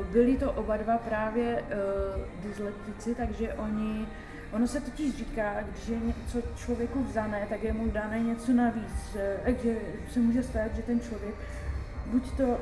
uh, 0.00 0.06
byli 0.06 0.36
to 0.36 0.52
oba 0.52 0.76
dva 0.76 0.98
právě 0.98 1.62
uh, 1.62 2.48
dyslektici, 2.48 3.14
takže 3.14 3.54
oni, 3.54 4.06
ono 4.52 4.66
se 4.66 4.80
totiž 4.80 5.16
říká, 5.16 5.54
když 5.62 5.88
je 5.88 5.98
něco 6.00 6.48
člověku 6.56 7.04
vzané, 7.04 7.46
tak 7.48 7.62
je 7.62 7.72
mu 7.72 7.90
dané 7.90 8.20
něco 8.20 8.52
navíc. 8.52 9.16
Takže 9.44 9.76
se 10.12 10.20
může 10.20 10.42
stát, 10.42 10.76
že 10.76 10.82
ten 10.82 11.00
člověk 11.00 11.34
buď 12.06 12.36
to 12.36 12.58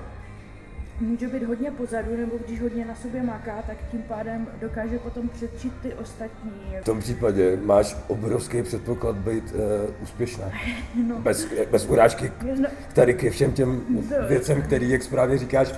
může 1.00 1.28
být 1.28 1.42
hodně 1.42 1.70
pozadu, 1.70 2.16
nebo 2.16 2.32
když 2.46 2.60
hodně 2.62 2.84
na 2.84 2.94
sobě 2.94 3.22
maká, 3.22 3.62
tak 3.66 3.76
tím 3.90 4.02
pádem 4.02 4.46
dokáže 4.60 4.98
potom 4.98 5.28
předčit 5.28 5.72
ty 5.82 5.94
ostatní. 5.94 6.52
V 6.80 6.84
tom 6.84 7.00
případě 7.00 7.58
máš 7.64 7.96
obrovský 8.08 8.62
předpoklad 8.62 9.16
být 9.16 9.44
uh, 9.54 10.02
úspěšná. 10.02 10.44
No. 11.08 11.18
Bez, 11.18 11.46
bez 11.70 11.86
urážky 11.86 12.32
No, 12.60 12.68
tady 12.94 13.14
ke 13.14 13.30
všem 13.30 13.52
těm 13.52 13.80
To- 14.08 14.26
věcem, 14.28 14.62
který, 14.62 14.90
jak 14.90 15.02
správně 15.02 15.38
říkáš, 15.38 15.74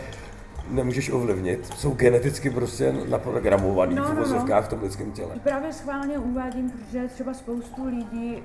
nemůžeš 0.71 1.11
ovlivnit. 1.11 1.67
Jsou 1.75 1.95
geneticky 1.95 2.51
prostě 2.51 2.95
naprogramovaný 3.09 3.95
No, 3.95 4.05
v 4.05 4.15
no, 4.15 4.45
no. 4.49 4.63
v 4.63 4.69
tom 4.69 4.83
lidském 4.83 5.13
těle. 5.13 5.35
Právě 5.43 5.73
schválně 5.73 6.19
uvádím, 6.19 6.71
protože 6.71 7.09
třeba 7.09 7.35
spoustu 7.35 7.87
lidí 7.87 8.37
uh, 8.37 8.43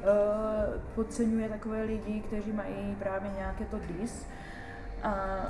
podceňuje 0.96 1.50
takové 1.50 1.84
lidi, 1.84 2.24
kteří 2.28 2.52
mají 2.52 2.96
právě 3.00 3.30
nějaké 3.38 3.66
to 3.66 3.80
dis. 4.02 4.26
A 5.06 5.46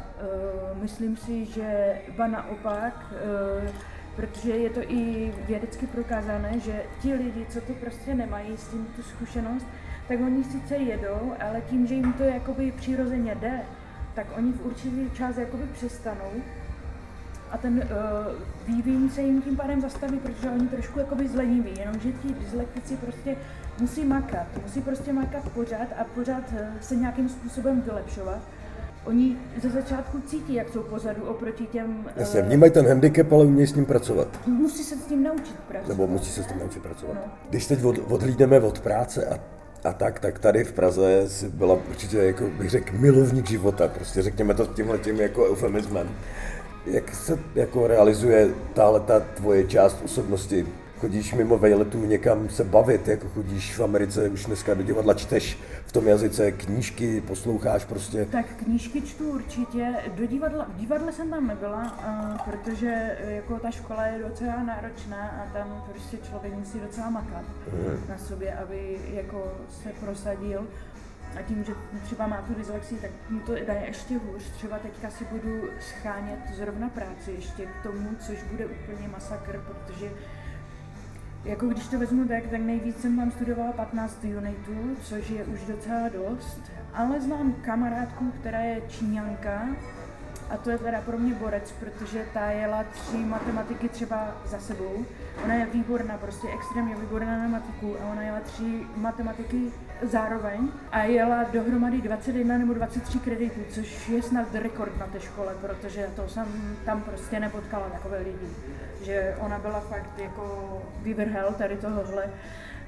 uh, 0.75 0.81
myslím 0.81 1.17
si, 1.17 1.45
že 1.45 1.97
ba 2.17 2.27
naopak, 2.27 3.05
uh, 3.11 3.69
protože 4.15 4.51
je 4.51 4.69
to 4.69 4.79
i 4.81 5.33
vědecky 5.47 5.87
prokázané, 5.87 6.59
že 6.59 6.83
ti 7.01 7.13
lidi, 7.13 7.45
co 7.49 7.61
to 7.61 7.73
prostě 7.73 8.15
nemají 8.15 8.57
s 8.57 8.67
tím 8.67 8.87
tu 8.95 9.03
zkušenost, 9.03 9.65
tak 10.07 10.19
oni 10.19 10.43
sice 10.43 10.75
jedou, 10.75 11.33
ale 11.39 11.61
tím, 11.61 11.87
že 11.87 11.93
jim 11.93 12.13
to 12.13 12.23
jakoby 12.23 12.71
přirozeně 12.71 13.35
jde, 13.35 13.61
tak 14.15 14.27
oni 14.37 14.51
v 14.51 14.65
určitý 14.65 15.11
čas 15.13 15.37
jakoby 15.37 15.63
přestanou 15.73 16.31
a 17.51 17.57
ten 17.57 17.77
uh, 17.77 18.75
vývin 18.75 19.09
se 19.09 19.21
jim 19.21 19.41
tím 19.41 19.57
pádem 19.57 19.81
zastaví, 19.81 20.19
protože 20.19 20.49
oni 20.49 20.67
trošku 20.67 20.99
jakoby 20.99 21.27
zleniví, 21.27 21.71
jenomže 21.79 22.11
ti 22.11 22.33
dyslektici 22.33 22.97
prostě 22.97 23.35
musí 23.79 24.05
makat, 24.05 24.47
musí 24.63 24.81
prostě 24.81 25.13
makat 25.13 25.49
pořád 25.49 25.87
a 25.99 26.03
pořád 26.03 26.43
se 26.81 26.95
nějakým 26.95 27.29
způsobem 27.29 27.81
vylepšovat. 27.81 28.39
Oni 29.05 29.37
ze 29.61 29.69
začátku 29.69 30.21
cítí, 30.27 30.53
jak 30.53 30.69
jsou 30.69 30.81
pozadu 30.83 31.23
oproti 31.23 31.65
těm... 31.65 32.05
eh, 32.07 32.19
Jasně, 32.19 32.41
vnímají 32.41 32.71
ten 32.71 32.87
handicap, 32.87 33.31
ale 33.33 33.45
umějí 33.45 33.67
s 33.67 33.75
ním 33.75 33.85
pracovat. 33.85 34.27
musí 34.47 34.83
se 34.83 34.95
s 34.95 35.03
tím 35.05 35.23
naučit 35.23 35.55
pracovat. 35.67 35.87
Nebo 35.87 36.07
musí 36.07 36.31
se 36.31 36.43
s 36.43 36.47
tím 36.47 36.59
naučit 36.59 36.83
pracovat. 36.83 37.13
No. 37.15 37.31
Když 37.49 37.65
teď 37.67 37.83
od, 37.83 37.99
odhlídneme 38.11 38.59
od 38.59 38.79
práce 38.79 39.25
a, 39.25 39.39
a 39.89 39.93
tak, 39.93 40.19
tak 40.19 40.39
tady 40.39 40.63
v 40.63 40.73
Praze 40.73 41.29
si 41.29 41.49
byla 41.49 41.77
určitě, 41.89 42.17
jako 42.17 42.43
bych 42.57 42.69
řekl, 42.69 42.97
milovník 42.97 43.49
života. 43.49 43.87
Prostě 43.87 44.21
řekněme 44.21 44.53
to 44.53 44.65
tímhle 44.65 44.97
tím 44.97 45.15
jako 45.21 45.45
eufemismem. 45.49 46.09
Jak 46.85 47.15
se 47.15 47.39
jako 47.55 47.87
realizuje 47.87 48.49
tahle 48.73 48.99
ta 48.99 49.19
tvoje 49.19 49.63
část 49.67 50.01
osobnosti? 50.05 50.67
Chodíš 51.05 51.33
mimo 51.33 51.57
vejletů 51.57 52.05
někam 52.05 52.49
se 52.49 52.63
bavit, 52.63 53.07
jako 53.07 53.29
chodíš 53.29 53.77
v 53.77 53.83
Americe 53.83 54.29
už 54.29 54.45
dneska 54.45 54.73
do 54.73 54.83
divadla, 54.83 55.13
čteš 55.13 55.57
v 55.85 55.91
tom 55.91 56.07
jazyce 56.07 56.51
knížky, 56.51 57.21
posloucháš 57.21 57.85
prostě. 57.85 58.25
Tak 58.25 58.45
knížky 58.55 59.01
čtu 59.01 59.29
určitě. 59.31 59.93
Do 60.15 60.25
divadla, 60.25 60.65
v 60.69 60.79
divadle 60.79 61.11
jsem 61.11 61.29
tam 61.29 61.47
nebyla, 61.47 61.81
uh, 61.83 62.51
protože 62.51 63.17
eh, 63.19 63.31
jako 63.31 63.59
ta 63.59 63.71
škola 63.71 64.05
je 64.05 64.23
docela 64.29 64.63
náročná 64.63 65.27
a 65.27 65.53
tam 65.53 65.83
prostě 65.91 66.17
člověk 66.17 66.53
musí 66.53 66.79
docela 66.79 67.09
makat 67.09 67.45
na 68.09 68.17
sobě, 68.17 68.53
aby 68.53 68.97
jako 69.13 69.51
se 69.83 69.89
prosadil. 69.89 70.67
A 71.39 71.41
tím, 71.41 71.63
že 71.63 71.73
třeba 72.03 72.27
má 72.27 72.41
tu 72.41 72.53
dyslexii, 72.53 73.01
tak 73.01 73.11
mu 73.29 73.39
to 73.39 73.55
jde 73.55 73.83
ještě 73.87 74.17
hůř. 74.17 74.43
Třeba 74.57 74.79
teďka 74.79 75.09
si 75.09 75.25
budu 75.31 75.69
schánět 75.79 76.39
zrovna 76.57 76.89
práci 76.89 77.31
ještě 77.31 77.65
k 77.65 77.83
tomu, 77.83 78.09
což 78.19 78.43
bude 78.51 78.65
úplně 78.65 79.07
masakr, 79.07 79.61
protože 79.65 80.11
jako 81.45 81.67
když 81.67 81.87
to 81.87 81.99
vezmu 81.99 82.27
tak, 82.27 82.47
tak 82.47 82.61
nejvíc 82.61 83.01
jsem 83.01 83.17
tam 83.17 83.31
studovala 83.31 83.71
15 83.71 84.23
unitů, 84.23 84.95
což 85.01 85.29
je 85.29 85.43
už 85.43 85.65
docela 85.65 86.09
dost, 86.09 86.61
ale 86.93 87.21
znám 87.21 87.53
kamarádku, 87.53 88.31
která 88.39 88.59
je 88.59 88.81
Číňanka 88.87 89.67
a 90.49 90.57
to 90.57 90.69
je 90.69 90.77
teda 90.77 91.01
pro 91.01 91.17
mě 91.17 91.33
borec, 91.33 91.71
protože 91.71 92.25
ta 92.33 92.51
jela 92.51 92.83
tři 92.83 93.17
matematiky 93.17 93.89
třeba 93.89 94.37
za 94.45 94.59
sebou. 94.59 95.05
Ona 95.43 95.53
je 95.53 95.65
výborná, 95.65 96.17
prostě 96.17 96.47
extrémně 96.53 96.95
výborná 96.95 97.37
na 97.37 97.47
matiku 97.47 97.95
a 98.01 98.11
ona 98.11 98.21
jela 98.21 98.39
tři 98.39 98.83
matematiky 98.95 99.71
zároveň 100.01 100.67
a 100.91 101.03
jela 101.03 101.43
dohromady 101.43 102.01
21 102.01 102.57
nebo 102.57 102.73
23 102.73 103.19
kreditů, 103.19 103.59
což 103.69 104.09
je 104.09 104.21
snad 104.21 104.55
rekord 104.55 104.99
na 104.99 105.07
té 105.07 105.19
škole, 105.19 105.55
protože 105.61 106.07
to 106.15 106.27
jsem 106.27 106.77
tam 106.85 107.01
prostě 107.01 107.39
nepotkala 107.39 107.89
takové 107.89 108.17
lidi. 108.17 108.49
Že 109.01 109.35
ona 109.39 109.59
byla 109.59 109.79
fakt 109.79 110.19
jako 110.19 110.81
vyvrhel 111.01 111.53
tady 111.57 111.77
tohohle. 111.77 112.29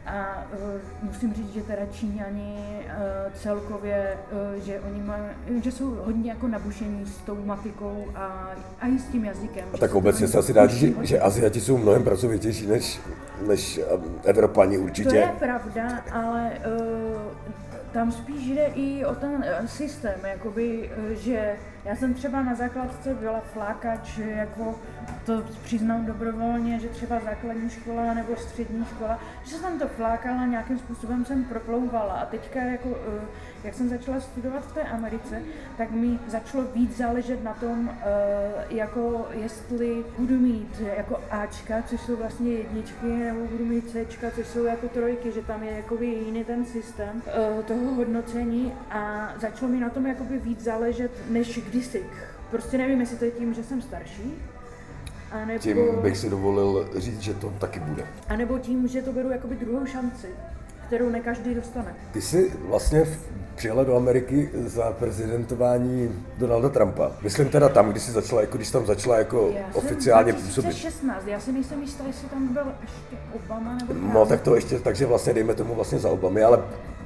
A 0.08 0.44
uh, 0.54 0.82
musím 1.02 1.34
říct, 1.34 1.54
že 1.54 1.62
teda 1.62 1.82
Číňani 1.92 2.56
uh, 2.58 3.34
celkově, 3.34 4.18
uh, 4.32 4.64
že 4.64 4.80
oni 4.80 5.02
mají, 5.02 5.24
že 5.64 5.72
jsou 5.72 5.96
hodně 5.96 6.32
jako 6.32 6.48
nabušení 6.48 7.06
s 7.06 7.18
tou 7.18 7.46
matikou 7.46 8.06
a, 8.16 8.52
a 8.82 8.88
i 8.88 9.00
s 9.00 9.06
tím 9.06 9.26
jazykem. 9.26 9.66
A 9.74 9.78
tak 9.78 9.96
obecně 9.96 10.28
se 10.28 10.38
asi 10.38 10.54
dá 10.54 10.68
říct, 10.68 10.80
že, 10.80 11.06
že 11.06 11.20
Aziati 11.20 11.62
jsou 11.62 11.78
mnohem 11.78 12.04
pracovitější 12.04 12.68
než, 12.68 13.00
než 13.48 13.80
Evropani 14.24 14.78
určitě. 14.78 15.10
To 15.10 15.16
je 15.16 15.34
pravda, 15.40 16.04
ale 16.12 16.52
uh, 16.52 17.22
tam 17.94 18.12
spíš 18.12 18.48
jde 18.48 18.66
i 18.66 19.06
o 19.06 19.16
ten 19.16 19.46
systém, 19.66 20.20
jakoby, 20.24 20.92
že 21.10 21.56
já 21.86 21.96
jsem 21.96 22.14
třeba 22.14 22.44
na 22.44 22.56
základce 22.56 23.14
byla 23.14 23.40
flákač, 23.54 24.18
jako 24.18 24.76
to 25.26 25.44
přiznám 25.64 26.06
dobrovolně, 26.06 26.80
že 26.80 26.88
třeba 26.88 27.20
základní 27.20 27.70
škola 27.70 28.14
nebo 28.14 28.36
střední 28.36 28.86
škola, 28.86 29.20
že 29.44 29.56
jsem 29.56 29.80
to 29.80 29.88
flákala, 29.88 30.46
nějakým 30.46 30.78
způsobem 30.78 31.26
jsem 31.26 31.44
proplouvala 31.44 32.14
a 32.14 32.26
teďka 32.26 32.60
jako, 32.60 32.90
eh, 32.90 33.26
jak 33.64 33.74
jsem 33.74 33.90
začala 33.90 34.20
studovat 34.20 34.66
v 34.66 34.74
té 34.74 34.82
Americe, 34.82 35.42
tak 35.78 35.92
mi 35.92 36.20
začalo 36.28 36.64
víc 36.76 36.98
záležet 36.98 37.44
na 37.44 37.54
tom, 37.54 37.90
eh, 37.90 38.06
jako 38.70 39.28
jestli 39.32 40.06
budu 40.18 40.38
mít 40.38 40.82
jako 40.98 41.20
Ačka, 41.32 41.82
což 41.82 42.02
jsou 42.02 42.16
vlastně 42.16 42.52
jedničky, 42.52 43.06
nebo 43.06 43.46
budu 43.46 43.66
mít 43.66 43.90
Cčka, 43.90 44.32
což 44.32 44.48
jsou 44.48 44.64
jako 44.64 44.88
trojky, 44.88 45.32
že 45.32 45.42
tam 45.42 45.64
je 45.64 45.72
jakoby 45.72 46.06
jiný 46.06 46.44
ten 46.44 46.66
systém 46.66 47.22
eh, 47.28 47.64
toho 47.64 47.94
hodnocení 47.94 48.74
a 48.92 49.34
začalo 49.40 49.72
mi 49.72 49.80
na 49.80 49.90
tom 49.90 50.06
jakoby 50.06 50.38
víc 50.40 50.64
záležet, 50.64 51.12
než 51.30 51.60
kdysi. 51.60 52.06
Prostě 52.52 52.78
nevím, 52.78 53.00
jestli 53.00 53.18
to 53.18 53.26
je 53.26 53.32
tím, 53.32 53.54
že 53.54 53.64
jsem 53.64 53.82
starší, 53.82 54.34
a 55.32 55.46
nebo, 55.46 55.60
tím 55.60 55.78
bych 56.02 56.18
si 56.18 56.30
dovolil 56.30 56.90
říct, 56.96 57.22
že 57.22 57.34
to 57.34 57.50
taky 57.60 57.80
bude. 57.80 58.04
A 58.28 58.36
nebo 58.36 58.60
tím, 58.60 58.88
že 58.88 59.02
to 59.02 59.14
beru 59.14 59.32
jakoby 59.32 59.56
druhou 59.56 59.86
šanci, 59.86 60.28
kterou 60.88 61.10
ne 61.10 61.20
každý 61.20 61.56
dostane. 61.56 61.96
Ty 62.12 62.22
jsi 62.22 62.52
vlastně 62.68 63.06
přijela 63.56 63.84
do 63.84 63.96
Ameriky 63.96 64.50
za 64.54 64.92
prezidentování 64.92 66.26
Donalda 66.38 66.70
Trumpa. 66.70 67.12
Myslím 67.22 67.50
teda 67.50 67.70
tam, 67.70 67.92
když 67.92 68.04
jsi 68.04 68.12
začala, 68.12 68.42
jako 68.42 68.58
když 68.58 68.72
tam 68.72 68.86
začala 68.86 69.18
jako 69.18 69.52
já 69.56 69.66
oficiálně 69.74 70.34
působit. 70.34 70.74
16, 70.74 71.28
já 71.28 71.40
si 71.40 71.52
nejsem 71.52 71.82
jistá, 71.82 72.04
jestli 72.08 72.30
tam 72.30 72.48
byl 72.48 72.64
ještě 72.82 73.18
Obama 73.36 73.78
nebo 73.88 73.94
No 74.14 74.26
tak 74.26 74.42
to 74.42 74.56
ještě, 74.56 74.80
takže 74.80 75.06
vlastně 75.06 75.34
dejme 75.34 75.54
tomu 75.54 75.76
vlastně 75.76 76.00
za 76.00 76.10
Obamy, 76.10 76.44
ale 76.44 76.60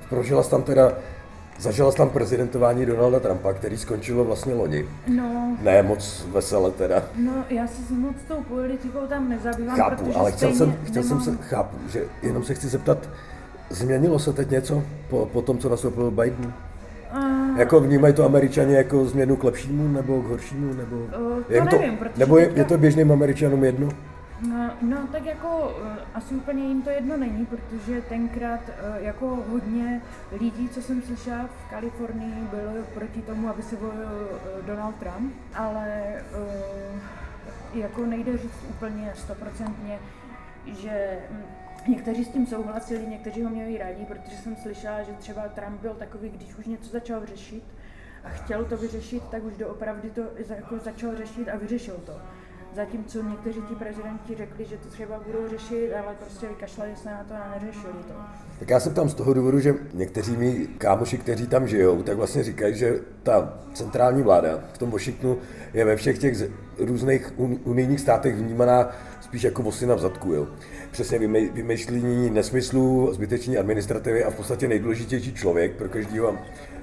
prožila 0.10 0.44
jsi 0.44 0.50
tam 0.50 0.64
teda 0.64 0.94
Zažila 1.62 1.91
jsi 1.91 1.97
tam 1.97 2.10
prezidentování 2.10 2.86
Donalda 2.86 3.19
Trumpa, 3.19 3.54
který 3.54 3.78
skončilo 3.78 4.24
vlastně 4.24 4.54
loni. 4.54 4.86
No. 5.08 5.58
Ne 5.62 5.84
moc 5.84 6.26
vesele 6.32 6.71
teda. 6.71 7.04
No, 7.15 7.32
já 7.50 7.67
se 7.67 7.93
moc 7.93 8.15
tou 8.28 8.43
politikou 8.43 9.00
tam 9.10 9.30
nezabývám, 9.30 9.78
Chápu, 9.78 10.17
ale 10.17 10.32
chtěl, 10.32 10.54
jsem, 10.54 10.76
chtěl 10.84 11.04
nemám... 11.04 11.21
jsem 11.21 11.38
se, 11.38 11.43
chápu, 11.43 11.78
že 11.89 12.04
jenom 12.24 12.43
se 12.43 12.54
chci 12.54 12.67
zeptat, 12.67 13.10
změnilo 13.69 14.19
se 14.19 14.34
teď 14.34 14.50
něco 14.50 14.84
po, 15.10 15.26
po 15.26 15.41
tom, 15.41 15.58
co 15.58 15.69
nastoupil 15.69 16.12
Biden? 16.12 16.54
Uh, 17.17 17.60
jako 17.60 17.80
vnímají 17.80 18.13
to 18.13 18.26
američani 18.26 18.74
jako 18.74 19.06
změnu 19.06 19.36
k 19.36 19.43
lepšímu 19.43 19.88
nebo 19.88 20.21
k 20.21 20.26
horšímu? 20.26 20.74
Nebo, 20.74 20.95
uh, 20.95 21.43
to 21.43 21.54
je 21.54 21.63
nevím, 21.63 21.97
to, 21.97 22.06
nebo 22.17 22.38
je, 22.38 22.52
je 22.56 22.63
to 22.63 22.78
běžným 22.78 23.12
američanům 23.12 23.63
jedno? 23.63 23.89
No, 24.50 24.74
no 24.82 25.08
tak 25.12 25.26
jako 25.26 25.76
uh, 25.82 25.98
asi 26.14 26.36
úplně 26.36 26.64
jim 26.64 26.82
to 26.82 26.90
jedno 26.90 27.18
není, 27.18 27.46
protože 27.46 28.02
tenkrát 28.02 28.60
uh, 28.60 29.04
jako 29.04 29.28
hodně 29.50 30.02
lidí, 30.40 30.70
co 30.70 30.82
jsem 30.82 31.02
slyšela 31.02 31.48
v 31.48 31.70
Kalifornii, 31.70 32.34
bylo 32.34 32.84
proti 32.94 33.22
tomu, 33.22 33.50
aby 33.50 33.64
se 33.64 33.76
volil 33.76 34.40
Donald 34.66 34.96
Trump, 34.96 35.34
ale 35.54 36.16
jako 37.74 38.06
nejde 38.06 38.38
říct 38.38 38.66
úplně 38.70 39.12
stoprocentně, 39.16 40.00
že 40.66 41.20
hm, 41.32 41.44
Někteří 41.88 42.26
s 42.26 42.30
tím 42.30 42.48
souhlasili, 42.48 43.08
někteří 43.08 43.44
ho 43.44 43.50
měli 43.50 43.78
rádi, 43.78 44.06
protože 44.06 44.38
jsem 44.38 44.56
slyšela, 44.56 45.04
že 45.04 45.12
třeba 45.12 45.42
Trump 45.42 45.82
byl 45.82 45.94
takový, 45.94 46.30
když 46.30 46.56
už 46.56 46.66
něco 46.66 46.90
začal 46.90 47.26
řešit 47.26 47.64
a 48.24 48.30
chtěl 48.30 48.66
to 48.66 48.78
vyřešit, 48.78 49.24
tak 49.32 49.44
už 49.44 49.58
doopravdy 49.58 50.10
to 50.10 50.22
jako 50.50 50.80
začal 50.80 51.16
řešit 51.16 51.50
a 51.50 51.58
vyřešil 51.58 51.96
to. 52.06 52.14
Zatímco 52.76 53.24
někteří 53.24 53.62
ti 53.70 53.76
prezidenti 53.76 54.36
řekli, 54.36 54.66
že 54.66 54.78
to 54.78 54.90
třeba 54.90 55.20
budou 55.26 55.50
řešit, 55.50 55.94
ale 55.94 56.16
prostě 56.20 56.48
vykašlali 56.48 56.96
se 56.96 57.10
na 57.10 57.24
to 57.28 57.34
a 57.34 57.60
neřešili 57.60 57.94
to. 58.08 58.14
Tak 58.60 58.70
já 58.70 58.80
jsem 58.80 58.94
tam 58.94 59.10
z 59.10 59.14
toho 59.14 59.34
důvodu, 59.34 59.60
že 59.60 59.76
někteří 59.94 60.38
mý 60.38 60.68
kámoši, 60.78 61.18
kteří 61.18 61.48
tam 61.48 61.68
žijou, 61.68 62.04
tak 62.04 62.18
vlastně 62.18 62.44
říkají, 62.44 62.76
že 62.76 63.00
ta 63.24 63.54
centrální 63.74 64.22
vláda 64.24 64.60
v 64.74 64.78
tom 64.78 64.92
Washingtonu 64.92 65.38
je 65.74 65.86
ve 65.86 65.96
všech 65.96 66.18
těch 66.18 66.38
různých 66.78 67.34
unijních 67.64 68.00
státech 68.00 68.36
vnímaná 68.36 68.90
spíš 69.22 69.44
jako 69.44 69.64
vosina 69.64 69.96
v 69.96 70.00
zadku. 70.00 70.34
Jo. 70.34 70.48
Přesně 70.92 71.20
vymýšlení 71.54 72.30
nesmyslů, 72.30 73.14
zbyteční 73.14 73.58
administrativy 73.58 74.24
a 74.24 74.30
v 74.30 74.36
podstatě 74.36 74.68
nejdůležitější 74.68 75.34
člověk 75.34 75.76
pro 75.76 75.90
každého 75.90 76.38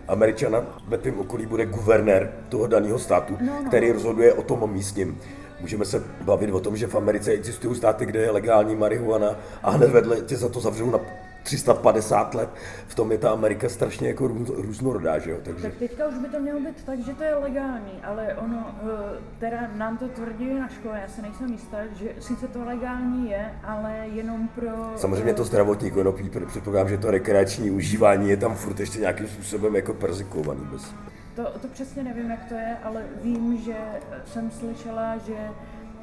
Američana 0.08 0.80
ve 0.88 0.98
tvém 0.98 1.18
okolí 1.20 1.46
bude 1.46 1.66
guvernér 1.66 2.32
toho 2.48 2.66
daného 2.66 2.98
státu, 2.98 3.36
no, 3.40 3.52
no. 3.62 3.68
který 3.68 3.92
rozhoduje 3.92 4.32
o 4.32 4.42
tom 4.42 4.72
místním. 4.72 5.18
Můžeme 5.60 5.84
se 5.84 6.04
bavit 6.20 6.50
o 6.50 6.60
tom, 6.60 6.76
že 6.76 6.86
v 6.86 6.94
Americe 6.94 7.30
existují 7.30 7.76
státy, 7.76 8.06
kde 8.06 8.20
je 8.20 8.30
legální 8.30 8.76
marihuana 8.76 9.36
a 9.62 9.70
hned 9.70 9.90
vedle 9.90 10.20
tě 10.20 10.36
za 10.36 10.48
to 10.48 10.60
zavřou 10.60 10.90
na 10.90 11.00
350 11.42 12.34
let. 12.34 12.48
V 12.86 12.94
tom 12.94 13.12
je 13.12 13.18
ta 13.18 13.30
Amerika 13.30 13.68
strašně 13.68 14.08
jako 14.08 14.26
různorodá, 14.56 15.18
že 15.18 15.30
jo? 15.30 15.36
Takže... 15.42 15.62
Tak 15.62 15.74
teďka 15.74 16.06
už 16.06 16.18
by 16.18 16.28
to 16.28 16.40
mělo 16.40 16.60
být 16.60 16.84
tak, 16.84 16.98
že 16.98 17.14
to 17.14 17.22
je 17.22 17.34
legální, 17.34 17.92
ale 18.02 18.34
ono, 18.34 18.74
eh, 18.82 19.20
teda 19.38 19.70
nám 19.74 19.98
to 19.98 20.08
tvrdí 20.08 20.54
na 20.54 20.68
škole, 20.68 21.00
já 21.02 21.08
se 21.08 21.22
nejsem 21.22 21.52
jistá, 21.52 21.78
že 21.94 22.08
sice 22.20 22.48
to 22.48 22.64
legální 22.64 23.30
je, 23.30 23.54
ale 23.64 24.06
jenom 24.12 24.48
pro... 24.48 24.68
Samozřejmě 24.96 25.34
to 25.34 25.44
zdravotní 25.44 25.90
konopí, 25.90 26.30
předpokládám, 26.46 26.88
že 26.88 26.98
to 26.98 27.10
rekreační 27.10 27.70
užívání 27.70 28.30
je 28.30 28.36
tam 28.36 28.54
furt 28.54 28.80
ještě 28.80 28.98
nějakým 28.98 29.28
způsobem 29.28 29.76
jako 29.76 29.94
perzikovaný. 29.94 30.60
Bez... 30.72 30.94
To, 31.38 31.58
to 31.58 31.68
přesně 31.68 32.02
nevím, 32.02 32.30
jak 32.30 32.44
to 32.48 32.54
je, 32.54 32.76
ale 32.82 33.04
vím, 33.22 33.58
že 33.58 33.76
jsem 34.24 34.50
slyšela, 34.50 35.18
že 35.18 35.48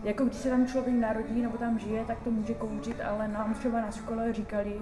jako 0.03 0.25
když 0.25 0.37
se 0.37 0.49
tam 0.49 0.67
člověk 0.67 0.95
narodí 0.95 1.41
nebo 1.41 1.57
tam 1.57 1.79
žije, 1.79 2.05
tak 2.05 2.17
to 2.23 2.31
může 2.31 2.53
kouřit, 2.53 3.01
ale 3.01 3.27
nám 3.27 3.53
třeba 3.53 3.81
na 3.81 3.91
škole 3.91 4.33
říkali, 4.33 4.73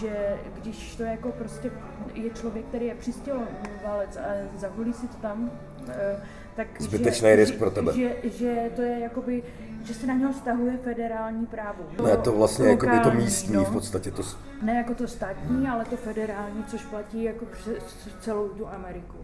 že 0.00 0.38
když 0.62 0.96
to 0.96 1.02
jako 1.02 1.32
prostě 1.32 1.70
je 2.14 2.30
člověk, 2.30 2.64
který 2.66 2.86
je 2.86 2.94
přistěhovalec 2.94 4.16
a 4.16 4.26
zaholí 4.56 4.92
si 4.92 5.08
to 5.08 5.16
tam, 5.16 5.50
eh, 5.88 6.22
tak 6.56 6.66
Zbytečný 6.80 7.34
risk 7.34 7.54
pro 7.54 7.70
tebe. 7.70 7.92
Že, 7.92 8.16
že, 8.24 8.70
to 8.76 8.82
je 8.82 8.98
jakoby, 8.98 9.42
že 9.88 9.94
se 9.94 10.06
na 10.06 10.14
něho 10.14 10.32
stahuje 10.32 10.78
federální 10.84 11.46
právo. 11.46 11.78
Ne, 12.04 12.16
to 12.16 12.32
vlastně 12.32 12.68
jako 12.68 12.86
by 12.86 13.00
to 13.00 13.10
místní 13.10 13.54
no. 13.54 13.64
v 13.64 13.72
podstatě. 13.72 14.10
To... 14.10 14.22
Ne 14.62 14.74
jako 14.74 14.94
to 14.94 15.08
státní, 15.08 15.68
ale 15.68 15.84
to 15.84 15.96
federální, 15.96 16.64
což 16.64 16.84
platí 16.84 17.24
jako 17.24 17.44
přes 17.44 18.08
celou 18.20 18.48
tu 18.48 18.68
Ameriku. 18.68 19.16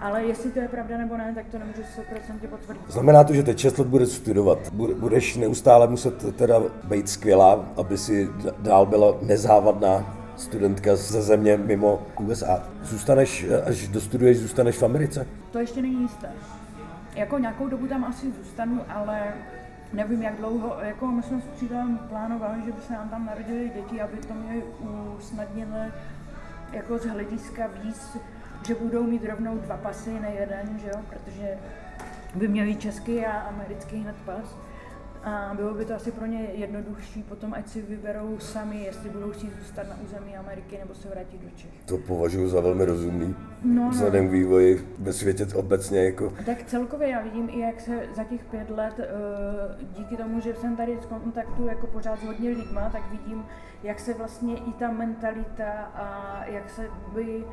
Ale 0.00 0.24
jestli 0.24 0.50
to 0.50 0.58
je 0.58 0.68
pravda 0.68 0.98
nebo 0.98 1.16
ne, 1.16 1.32
tak 1.34 1.46
to 1.46 1.58
nemůžu 1.58 1.82
100% 2.42 2.48
potvrdit. 2.48 2.82
Znamená 2.88 3.24
to, 3.24 3.34
že 3.34 3.42
teď 3.42 3.58
6 3.58 3.78
let 3.78 3.88
budeš 3.88 4.08
studovat. 4.08 4.58
Budeš 4.72 5.36
neustále 5.36 5.88
muset 5.88 6.36
teda 6.36 6.62
být 6.84 7.08
skvělá, 7.08 7.64
aby 7.76 7.98
si 7.98 8.28
dál 8.58 8.86
byla 8.86 9.14
nezávadná 9.22 10.16
studentka 10.36 10.96
ze 10.96 11.22
země 11.22 11.56
mimo 11.56 12.02
USA. 12.20 12.68
Zůstaneš, 12.82 13.46
až 13.66 13.88
dostuduješ, 13.88 14.38
zůstaneš 14.38 14.76
v 14.76 14.82
Americe? 14.82 15.26
To 15.50 15.58
ještě 15.58 15.82
není 15.82 16.02
jisté. 16.02 16.28
Jako 17.14 17.38
nějakou 17.38 17.68
dobu 17.68 17.86
tam 17.86 18.04
asi 18.04 18.26
zůstanu, 18.32 18.80
ale 18.88 19.22
nevím 19.94 20.22
jak 20.22 20.36
dlouho, 20.36 20.76
jako 20.80 21.06
my 21.06 21.22
jsme 21.22 21.40
s 21.40 21.44
přítelem 21.44 21.98
plánovali, 21.98 22.62
že 22.64 22.72
by 22.72 22.80
se 22.80 22.92
nám 22.92 23.08
tam 23.08 23.26
narodili 23.26 23.70
děti, 23.74 24.00
aby 24.00 24.16
to 24.16 24.34
měli 24.34 24.62
usnadněné 25.18 25.92
jako 26.72 26.98
z 26.98 27.06
hlediska 27.06 27.66
víc 27.82 28.16
že 28.66 28.74
budou 28.74 29.02
mít 29.02 29.24
rovnou 29.24 29.58
dva 29.58 29.76
pasy, 29.76 30.20
ne 30.20 30.32
jeden, 30.34 30.78
že 30.78 30.88
jo, 30.88 31.00
protože 31.08 31.58
by 32.34 32.48
měli 32.48 32.76
český 32.76 33.26
a 33.26 33.32
americký 33.32 33.96
hned 33.96 34.16
pas. 34.24 34.56
A 35.24 35.54
bylo 35.56 35.74
by 35.74 35.84
to 35.84 35.94
asi 35.94 36.10
pro 36.10 36.26
ně 36.26 36.48
jednodušší 36.54 37.22
potom, 37.22 37.54
ať 37.54 37.68
si 37.68 37.82
vyberou 37.82 38.38
sami, 38.38 38.84
jestli 38.84 39.10
budou 39.10 39.30
chtít 39.30 39.52
zůstat 39.58 39.88
na 39.88 39.98
území 40.04 40.36
Ameriky 40.36 40.78
nebo 40.78 40.94
se 40.94 41.08
vrátit 41.08 41.40
do 41.40 41.50
Čech. 41.56 41.70
To 41.86 41.98
považuji 41.98 42.48
za 42.48 42.60
velmi 42.60 42.84
rozumný. 42.84 43.34
No, 43.62 43.84
no. 43.84 43.90
vzhledem 43.90 44.28
k 44.28 44.30
vývoji 44.30 44.88
ve 44.98 45.12
světě 45.12 45.46
obecně. 45.54 46.04
Jako... 46.04 46.32
Tak 46.46 46.64
celkově 46.64 47.08
já 47.08 47.22
vidím 47.22 47.48
i 47.52 47.60
jak 47.60 47.80
se 47.80 48.06
za 48.16 48.24
těch 48.24 48.44
pět 48.44 48.70
let, 48.70 48.94
eh, 48.98 49.06
díky 49.98 50.16
tomu, 50.16 50.40
že 50.40 50.54
jsem 50.54 50.76
tady 50.76 50.96
v 50.96 51.06
kontaktu 51.06 51.66
jako 51.66 51.86
pořád 51.86 52.18
s 52.20 52.24
hodně 52.24 52.50
lidma, 52.50 52.90
tak 52.90 53.10
vidím, 53.10 53.44
jak 53.82 54.00
se 54.00 54.14
vlastně 54.14 54.56
i 54.56 54.72
ta 54.72 54.90
mentalita 54.90 55.72
a 55.94 56.38
jak 56.46 56.70
se 56.70 56.86
by 57.14 57.44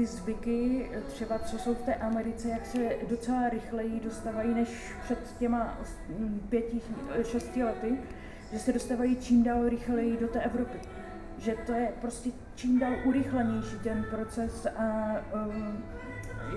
ty 0.00 0.06
zvyky, 0.06 0.90
třeba 1.06 1.38
co 1.38 1.58
jsou 1.58 1.74
v 1.74 1.82
té 1.82 1.94
Americe, 1.94 2.48
jak 2.48 2.66
se 2.66 2.78
docela 3.08 3.48
rychleji 3.48 4.00
dostávají 4.04 4.54
než 4.54 4.92
před 5.04 5.18
těma 5.38 5.78
pěti, 6.48 6.80
šesti 7.22 7.64
lety, 7.64 7.98
že 8.52 8.58
se 8.58 8.72
dostávají 8.72 9.16
čím 9.16 9.42
dál 9.42 9.68
rychleji 9.68 10.16
do 10.16 10.28
té 10.28 10.40
Evropy. 10.40 10.78
Že 11.38 11.54
to 11.66 11.72
je 11.72 11.92
prostě 12.00 12.30
čím 12.54 12.78
dál 12.78 12.92
urychlenější 13.04 13.78
ten 13.82 14.06
proces 14.10 14.66
a 14.66 15.16
um, 15.46 15.84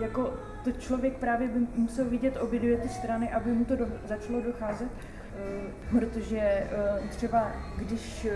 jako 0.01 0.33
to 0.63 0.71
člověk 0.71 1.17
právě 1.17 1.47
by 1.47 1.67
musel 1.75 2.05
vidět 2.05 2.37
obě 2.37 2.59
dvě 2.59 2.77
ty 2.77 2.89
strany, 2.89 3.31
aby 3.31 3.51
mu 3.51 3.65
to 3.65 3.75
do, 3.75 3.87
začalo 4.07 4.41
docházet, 4.41 4.87
uh, 4.87 5.99
protože 5.99 6.67
uh, 7.01 7.09
třeba 7.09 7.51
když 7.77 8.27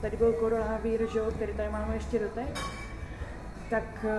tady 0.00 0.16
byl 0.16 0.32
koronavírus, 0.32 1.12
že 1.12 1.20
který 1.34 1.52
tady 1.52 1.68
máme 1.68 1.94
ještě 1.94 2.18
doteď, 2.18 2.58
tak 3.70 4.04
eh, 4.04 4.12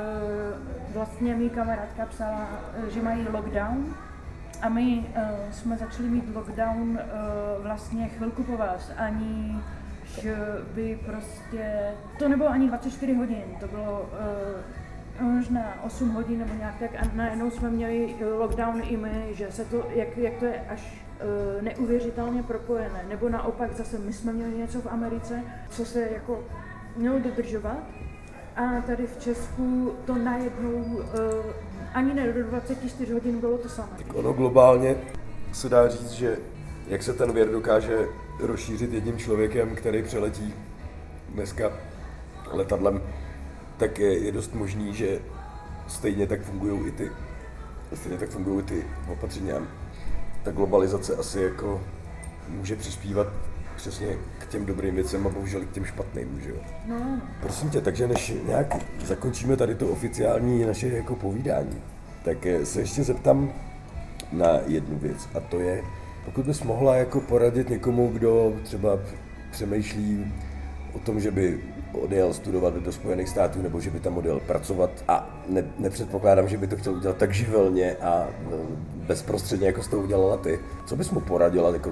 vlastně 0.94 1.36
mi 1.36 1.50
kamarádka 1.50 2.06
psala, 2.06 2.48
eh, 2.74 2.90
že 2.90 3.02
mají 3.02 3.28
lockdown 3.34 3.96
a 4.62 4.70
my 4.70 5.06
uh, 5.18 5.52
jsme 5.52 5.78
začali 5.78 6.10
mít 6.10 6.36
lockdown 6.36 7.00
vlastně 7.62 8.08
chvilku 8.08 8.44
po 8.44 8.58
vás, 8.58 8.92
ani 8.98 9.56
že 10.22 10.36
by 10.76 11.00
prostě, 11.06 11.92
to 12.20 12.30
nebylo 12.30 12.50
ani 12.50 12.68
24 12.68 13.14
hodin, 13.14 13.44
to 13.60 13.68
bylo 13.68 14.10
možná 15.22 15.84
8 15.84 16.10
hodin 16.10 16.40
nebo 16.40 16.54
nějak 16.54 16.80
tak 16.80 16.92
a 16.96 17.16
najednou 17.16 17.52
jsme 17.52 17.70
měli 17.70 18.16
lockdown 18.38 18.82
i 18.84 18.98
my, 18.98 19.26
že 19.32 19.52
se 19.52 19.66
to, 19.66 19.88
jak, 19.96 20.18
jak 20.18 20.34
to 20.34 20.46
je 20.46 20.66
až 20.70 21.06
neuvěřitelně 21.62 22.44
propojené, 22.44 23.06
nebo 23.10 23.30
naopak 23.30 23.74
zase 23.74 23.98
my 23.98 24.14
jsme 24.14 24.34
měli 24.34 24.58
něco 24.58 24.82
v 24.82 24.88
Americe, 24.88 25.44
co 25.70 25.86
se 25.86 26.10
jako 26.12 26.44
mělo 26.98 27.20
dodržovat 27.20 27.84
a 28.56 28.82
tady 28.86 29.08
v 29.08 29.20
Česku 29.20 29.96
to 30.06 30.16
najednou 30.16 30.74
uh, 30.74 31.06
ani 31.94 32.14
ne 32.14 32.34
do 32.34 32.44
24 32.44 33.14
hodin 33.14 33.40
bylo 33.40 33.58
to 33.58 33.70
samé. 33.70 33.90
Tak 33.98 34.16
ono 34.16 34.34
globálně 34.34 34.96
se 35.54 35.70
dá 35.70 35.88
říct, 35.90 36.12
že 36.12 36.38
jak 36.88 37.04
se 37.04 37.14
ten 37.14 37.32
věr 37.34 37.52
dokáže 37.52 38.08
rozšířit 38.40 38.94
jedním 38.94 39.18
člověkem, 39.18 39.76
který 39.76 40.04
přeletí 40.04 40.54
dneska 41.30 41.72
letadlem, 42.52 43.02
tak 43.78 44.00
je, 44.00 44.18
je 44.18 44.32
dost 44.32 44.54
možný, 44.54 44.94
že 44.94 45.20
stejně 45.88 46.28
tak 46.28 46.42
fungují 46.42 46.88
i 46.88 46.92
ty, 46.92 47.12
stejně 47.94 48.18
tak 48.18 48.30
fungují 48.30 48.60
i 48.60 48.64
ty 48.64 48.86
opatření. 49.12 49.52
Ta 50.44 50.52
globalizace 50.52 51.16
asi 51.16 51.42
jako 51.42 51.82
může 52.48 52.76
přispívat 52.76 53.28
přesně 53.82 54.08
k 54.40 54.48
těm 54.48 54.66
dobrým 54.66 54.96
věcem 54.96 55.28
a 55.28 55.30
bohužel 55.30 55.62
k 55.62 55.72
těm 55.72 55.86
špatným, 55.86 56.42
že 56.44 56.50
jo. 56.50 56.56
No, 56.88 57.22
Prosím 57.42 57.70
tě, 57.70 57.82
takže 57.82 58.08
než 58.08 58.34
nějak 58.48 58.78
zakončíme 59.06 59.58
tady 59.58 59.76
to 59.76 59.88
oficiální 59.88 60.66
naše 60.66 60.88
jako 60.88 61.16
povídání, 61.16 61.82
tak 62.26 62.46
eh, 62.46 62.66
se 62.66 62.80
ještě 62.80 63.04
zeptám 63.04 63.54
na 64.32 64.60
jednu 64.68 64.98
věc 65.00 65.30
a 65.36 65.40
to 65.40 65.60
je, 65.60 65.84
pokud 66.26 66.46
bys 66.46 66.64
mohla 66.64 66.96
jako 66.96 67.22
poradit 67.22 67.70
někomu, 67.70 68.08
kdo 68.14 68.54
třeba 68.64 69.00
přemýšlí 69.52 70.34
o 70.94 71.00
tom, 71.00 71.20
že 71.20 71.32
by 71.32 71.60
odjel 71.94 72.34
studovat 72.34 72.74
do 72.74 72.92
Spojených 72.92 73.30
států 73.30 73.62
nebo 73.62 73.80
že 73.80 73.90
by 73.90 74.00
tam 74.00 74.18
odjel 74.18 74.40
pracovat 74.40 74.90
a 75.08 75.44
ne, 75.50 75.64
nepředpokládám, 75.80 76.48
že 76.48 76.58
by 76.58 76.68
to 76.68 76.76
chtěl 76.78 76.94
udělat 76.94 77.18
tak 77.18 77.34
živelně 77.34 77.96
a 77.96 78.28
no, 78.52 78.58
bezprostředně, 79.08 79.68
jako 79.68 79.84
jsi 79.84 79.90
to 79.90 80.00
udělala 80.00 80.38
ty. 80.38 80.60
Co 80.86 80.96
bys 80.96 81.12
mu 81.12 81.20
poradila, 81.20 81.74
jako, 81.74 81.92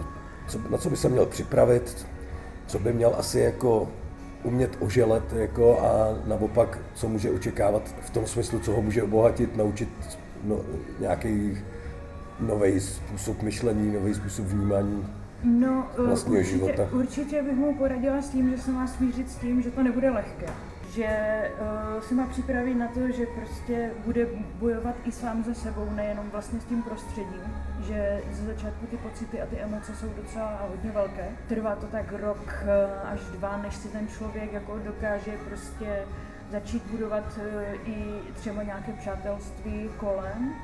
co, 0.50 0.60
na 0.70 0.78
co 0.78 0.90
by 0.90 0.98
se 0.98 1.10
měl 1.10 1.26
připravit, 1.26 2.08
co 2.68 2.80
by 2.80 2.94
měl 2.94 3.16
asi 3.18 3.40
jako 3.40 3.88
umět 4.44 4.78
oželet 4.80 5.34
jako 5.34 5.80
a 5.80 6.18
naopak, 6.28 6.80
co 6.94 7.08
může 7.10 7.32
očekávat 7.32 7.96
v 8.02 8.10
tom 8.10 8.28
smyslu, 8.28 8.60
co 8.60 8.72
ho 8.72 8.82
může 8.82 9.04
obohatit, 9.04 9.58
naučit 9.58 9.90
no, 10.44 10.60
nějaký 11.00 11.58
nový 12.40 12.80
způsob 12.80 13.42
myšlení, 13.42 13.94
nový 13.94 14.14
způsob 14.14 14.46
vnímání 14.46 15.06
No, 15.44 15.88
eh, 16.00 16.02
vlastního 16.02 16.40
určitě, 16.40 16.58
života. 16.58 16.88
určitě 16.92 17.44
bych 17.44 17.56
mu 17.56 17.76
poradila 17.76 18.22
s 18.22 18.30
tím, 18.30 18.50
že 18.50 18.58
se 18.58 18.72
má 18.72 18.88
smířit 18.88 19.32
s 19.32 19.36
tím, 19.36 19.62
že 19.62 19.72
to 19.72 19.84
nebude 19.84 20.10
lehké. 20.10 20.46
Že 21.00 21.52
uh, 21.96 22.02
se 22.02 22.16
má 22.16 22.28
připravit 22.28 22.76
na 22.76 22.88
to, 22.88 23.12
že 23.12 23.26
prostě 23.26 23.92
bude 24.06 24.28
bojovat 24.56 24.96
i 25.06 25.12
sám 25.12 25.44
se 25.44 25.56
sebou, 25.56 25.90
nejenom 25.96 26.30
vlastně 26.30 26.60
s 26.60 26.66
tím 26.66 26.84
prostředím. 26.84 27.56
Že 27.80 28.22
ze 28.32 28.46
začátku 28.46 28.86
ty 28.86 28.98
pocity 28.98 29.42
a 29.42 29.46
ty 29.46 29.58
emoce 29.58 29.96
jsou 29.96 30.08
docela 30.24 30.66
hodně 30.70 30.92
velké. 30.92 31.30
Trvá 31.48 31.76
to 31.76 31.88
tak 31.88 32.12
rok 32.12 32.64
uh, 32.64 33.12
až 33.12 33.20
dva, 33.20 33.58
než 33.58 33.76
si 33.76 33.88
ten 33.88 34.08
člověk 34.08 34.54
jako 34.54 34.80
dokáže 34.80 35.32
prostě 35.48 36.04
začít 36.52 36.84
budovat 36.92 37.38
uh, 37.38 37.90
i 37.90 38.20
třeba 38.34 38.64
nějaké 38.64 38.92
přátelství 38.92 39.90
kolem 39.98 40.56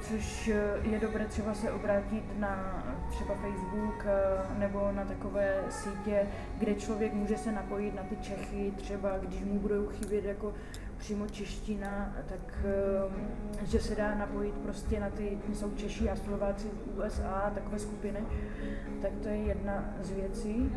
což 0.00 0.48
eh, 0.48 0.88
je 0.90 0.98
dobré 0.98 1.24
třeba 1.24 1.54
se 1.54 1.72
obrátit 1.72 2.24
na 2.38 2.84
třeba 3.10 3.34
Facebook 3.34 4.06
eh, 4.06 4.58
nebo 4.58 4.92
na 4.92 5.04
takové 5.04 5.64
sítě, 5.68 6.26
kde 6.58 6.74
člověk 6.74 7.12
může 7.12 7.36
se 7.36 7.52
napojit 7.52 7.94
na 7.94 8.02
ty 8.02 8.16
Čechy, 8.16 8.72
třeba 8.76 9.18
když 9.18 9.44
mu 9.44 9.58
budou 9.58 9.86
chybět 9.86 10.24
jako 10.24 10.54
přímo 10.98 11.28
čeština, 11.28 12.16
tak 12.28 12.66
že 13.62 13.80
se 13.80 13.94
dá 13.94 14.14
napojit 14.14 14.54
prostě 14.54 15.00
na 15.00 15.10
ty, 15.10 15.38
jsou 15.52 15.70
Češi 15.70 16.10
a 16.10 16.16
Slováci 16.16 16.68
v 16.68 16.98
USA, 16.98 17.52
takové 17.54 17.78
skupiny, 17.78 18.20
tak 19.02 19.12
to 19.22 19.28
je 19.28 19.36
jedna 19.36 19.84
z 20.00 20.10
věcí. 20.10 20.72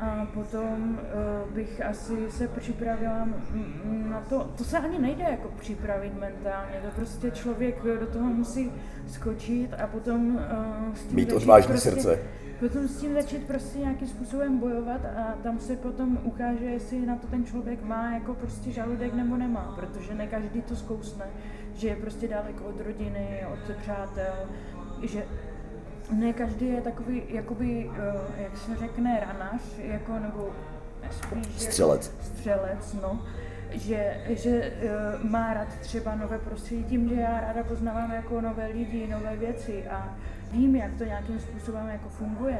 A 0.00 0.26
potom 0.34 0.98
uh, 1.46 1.54
bych 1.54 1.84
asi 1.84 2.30
se 2.30 2.48
připravila 2.48 3.28
na 4.10 4.20
to, 4.20 4.50
to 4.58 4.64
se 4.64 4.78
ani 4.78 4.98
nejde 4.98 5.24
jako 5.24 5.48
připravit 5.58 6.20
mentálně, 6.20 6.80
to 6.82 6.88
prostě 6.96 7.30
člověk 7.30 7.82
do 8.00 8.06
toho 8.06 8.24
musí 8.24 8.72
skočit 9.06 9.74
a 9.74 9.86
potom 9.86 10.36
uh, 10.36 10.94
s 10.94 11.02
tím 11.02 11.16
Mít 11.16 11.32
odvážné 11.32 11.68
prostě, 11.68 11.90
srdce. 11.90 12.18
Potom 12.60 12.88
s 12.88 13.00
tím 13.00 13.14
začít 13.14 13.46
prostě 13.46 13.78
nějakým 13.78 14.08
způsobem 14.08 14.58
bojovat 14.58 15.00
a 15.04 15.34
tam 15.42 15.58
se 15.58 15.76
potom 15.76 16.18
ukáže, 16.22 16.64
jestli 16.64 17.06
na 17.06 17.16
to 17.16 17.26
ten 17.26 17.44
člověk 17.44 17.82
má 17.82 18.12
jako 18.14 18.34
prostě 18.34 18.70
žaludek 18.70 19.14
nebo 19.14 19.36
nemá, 19.36 19.74
protože 19.76 20.14
ne 20.14 20.26
každý 20.26 20.62
to 20.62 20.76
zkousne, 20.76 21.24
že 21.74 21.88
je 21.88 21.96
prostě 21.96 22.28
daleko 22.28 22.64
od 22.64 22.80
rodiny, 22.80 23.46
od 23.52 23.76
přátel, 23.76 24.34
že 25.02 25.24
ne 26.12 26.32
každý 26.32 26.68
je 26.68 26.80
takový, 26.80 27.22
jakoby, 27.28 27.90
uh, 27.90 27.96
jak 28.42 28.56
se 28.56 28.76
řekne, 28.76 29.20
ranař, 29.20 29.62
jako, 29.78 30.18
nebo 30.18 30.50
spíš... 31.10 31.46
Střelec. 31.46 32.06
Jako 32.06 32.22
střelec, 32.24 32.96
no. 33.02 33.22
Že, 33.70 34.16
že 34.28 34.72
uh, 35.22 35.30
má 35.30 35.54
rád 35.54 35.68
třeba 35.80 36.14
nové 36.14 36.38
prostředí 36.38 36.84
tím, 36.84 37.08
že 37.08 37.14
já 37.14 37.40
ráda 37.40 37.64
poznávám 37.64 38.12
jako 38.12 38.40
nové 38.40 38.66
lidi, 38.66 39.06
nové 39.06 39.36
věci 39.36 39.88
a 39.88 40.16
vím, 40.52 40.76
jak 40.76 40.94
to 40.98 41.04
nějakým 41.04 41.40
způsobem 41.40 41.88
jako 41.88 42.08
funguje. 42.08 42.58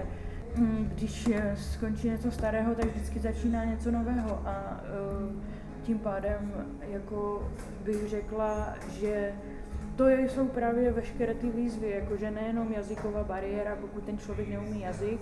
Mm, 0.56 0.90
když 0.94 1.28
eh, 1.34 1.56
skončí 1.56 2.08
něco 2.08 2.30
starého, 2.30 2.74
tak 2.74 2.84
vždycky 2.84 3.20
začíná 3.20 3.64
něco 3.64 3.90
nového 3.90 4.42
a 4.44 4.80
uh, 5.30 5.36
tím 5.82 5.98
pádem 5.98 6.52
jako 6.90 7.48
bych 7.84 8.08
řekla, 8.08 8.74
že 9.00 9.32
to 10.00 10.08
jsou 10.08 10.48
právě 10.48 10.92
veškeré 10.92 11.34
ty 11.34 11.50
výzvy, 11.50 11.90
jakože 11.90 12.30
nejenom 12.30 12.72
jazyková 12.72 13.24
bariéra, 13.24 13.76
pokud 13.80 14.04
ten 14.04 14.18
člověk 14.18 14.48
neumí 14.48 14.80
jazyk, 14.80 15.20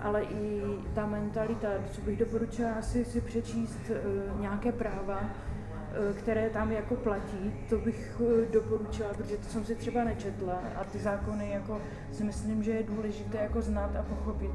ale 0.00 0.22
i 0.22 0.62
ta 0.94 1.06
mentalita, 1.06 1.68
co 1.92 2.00
bych 2.00 2.18
doporučila 2.18 2.70
asi 2.78 3.04
si 3.04 3.20
přečíst 3.20 3.80
uh, 3.90 4.40
nějaké 4.40 4.72
práva, 4.72 5.20
uh, 5.20 6.16
které 6.16 6.50
tam 6.50 6.72
jako 6.72 6.94
platí, 6.94 7.52
to 7.68 7.78
bych 7.78 8.20
uh, 8.20 8.28
doporučila, 8.52 9.08
protože 9.08 9.36
to 9.36 9.48
jsem 9.48 9.64
si 9.64 9.74
třeba 9.74 10.04
nečetla 10.04 10.62
a 10.76 10.84
ty 10.84 10.98
zákony 10.98 11.50
jako 11.50 11.80
si 12.12 12.24
myslím, 12.24 12.62
že 12.62 12.70
je 12.70 12.82
důležité 12.82 13.38
jako 13.38 13.62
znát 13.62 13.96
a 13.96 14.02
pochopit. 14.02 14.50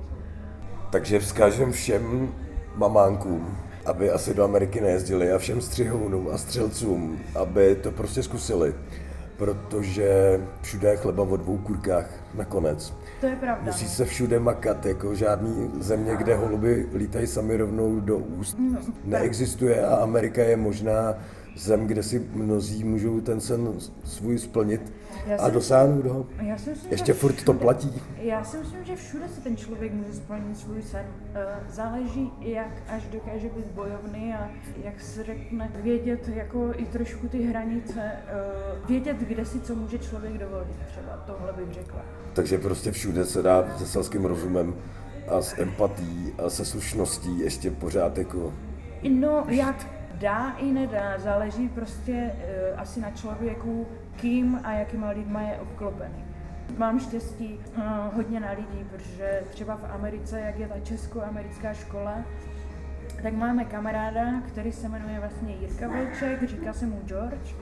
Takže 0.89 1.19
vzkážem 1.19 1.71
všem 1.71 2.34
mamánkům, 2.75 3.57
aby 3.86 4.12
asi 4.12 4.34
do 4.34 4.43
Ameriky 4.43 4.81
nejezdili 4.81 5.31
a 5.31 5.38
všem 5.38 5.62
střihounům 5.62 6.29
a 6.34 6.38
střelcům, 6.38 7.19
aby 7.36 7.75
to 7.75 7.91
prostě 7.91 8.23
zkusili 8.23 8.73
protože 9.41 10.39
všude 10.62 10.89
je 10.89 10.97
chleba 10.97 11.23
o 11.23 11.38
dvou 11.38 11.58
kurkách 11.58 12.06
nakonec. 12.34 12.93
To 13.21 13.25
je 13.25 13.36
pravda. 13.36 13.63
Musí 13.65 13.88
se 13.88 14.06
všude 14.06 14.39
makat, 14.39 14.86
jako 14.86 15.15
žádný 15.15 15.71
země, 15.80 16.15
kde 16.17 16.36
holuby 16.36 16.88
lítají 16.95 17.27
sami 17.27 17.58
rovnou 17.58 17.99
do 17.99 18.17
úst, 18.17 18.58
No, 18.60 18.80
neexistuje 19.06 19.86
a 19.86 19.95
Amerika 19.95 20.43
je 20.43 20.58
možná 20.58 21.13
zem, 21.55 21.87
kde 21.87 22.03
si 22.03 22.19
mnozí 22.33 22.83
můžou 22.83 23.21
ten 23.21 23.41
sen 23.41 23.69
svůj 24.03 24.39
splnit 24.39 24.93
Já 25.25 25.37
a 25.37 25.49
dosáhnout 25.49 26.05
ho. 26.05 26.25
Já 26.41 26.57
si 26.57 26.69
myslím, 26.69 26.91
Ještě 26.91 27.13
že 27.13 27.19
furt 27.19 27.43
to 27.43 27.53
platí. 27.53 28.01
Já 28.17 28.43
si 28.43 28.57
myslím, 28.57 28.83
že 28.85 28.95
všude 28.95 29.29
si 29.29 29.41
ten 29.41 29.57
člověk 29.57 29.93
může 29.93 30.13
splnit 30.13 30.57
svůj 30.57 30.81
sen. 30.81 31.05
Eh, 31.35 31.45
Záleží, 31.69 32.31
jak 32.39 32.71
až 32.87 33.03
dokáže 33.11 33.49
být 33.49 33.65
bojovný 33.65 34.33
a 34.33 34.49
jak 34.83 35.01
se 35.01 35.23
řekne, 35.23 35.71
vědět 35.83 36.27
jako 36.27 36.71
i 36.77 36.85
trošku 36.85 37.27
ty 37.27 37.43
hranice, 37.43 38.01
eh, 38.01 38.33
vědět, 38.87 39.17
kde 39.17 39.45
si 39.45 39.59
co 39.59 39.75
může 39.75 39.97
člověk 39.99 40.37
dovolit. 40.37 40.67
Třeba 40.87 41.23
tohle 41.25 41.54
bych 41.54 41.73
řekla. 41.73 42.02
Takže 42.33 42.58
prostě 42.58 42.91
všude 42.91 43.25
se 43.25 43.41
dá 43.41 43.77
se 43.77 43.85
selským 43.87 44.25
rozumem 44.25 44.75
a 45.27 45.41
s 45.41 45.60
empatí 45.60 46.33
a 46.45 46.49
se 46.49 46.65
slušností 46.65 47.39
ještě 47.39 47.71
pořád 47.71 48.17
jako 48.17 48.54
No, 49.10 49.45
jak 49.49 49.87
dá 50.22 50.56
i 50.58 50.72
nedá, 50.72 51.17
záleží 51.17 51.69
prostě 51.69 52.32
uh, 52.74 52.80
asi 52.80 53.02
na 53.02 53.12
člověku, 53.12 53.88
kým 54.15 54.60
a 54.63 54.72
jakýma 54.72 55.10
lidma 55.10 55.42
je 55.42 55.60
obklopený. 55.60 56.26
Mám 56.78 57.00
štěstí 57.00 57.60
uh, 57.78 57.84
hodně 58.15 58.40
na 58.40 58.52
lidí, 58.52 58.86
protože 58.90 59.44
třeba 59.50 59.76
v 59.76 59.92
Americe, 59.94 60.40
jak 60.40 60.60
je 60.60 60.67
ta 60.67 60.80
česko-americká 60.80 61.74
škola, 61.74 62.15
tak 63.24 63.34
máme 63.34 63.65
kamaráda, 63.65 64.42
který 64.48 64.72
se 64.72 64.90
jmenuje 64.90 65.19
vlastně 65.19 65.56
Jirka 65.56 65.88
Vlček, 65.88 66.44
říká 66.44 66.74
se 66.74 66.86
mu 66.86 67.02
George. 67.06 67.56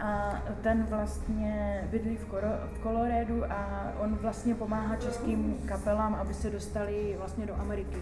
A 0.00 0.42
ten 0.62 0.82
vlastně 0.82 1.84
bydlí 1.90 2.16
v, 2.16 2.26
v 2.74 2.78
Kolorédu 2.78 3.44
a 3.52 3.92
on 3.98 4.14
vlastně 4.14 4.54
pomáhá 4.54 4.96
českým 4.96 5.56
kapelám, 5.66 6.14
aby 6.14 6.34
se 6.34 6.50
dostali 6.50 7.14
vlastně 7.18 7.46
do 7.46 7.54
Ameriky. 7.54 7.96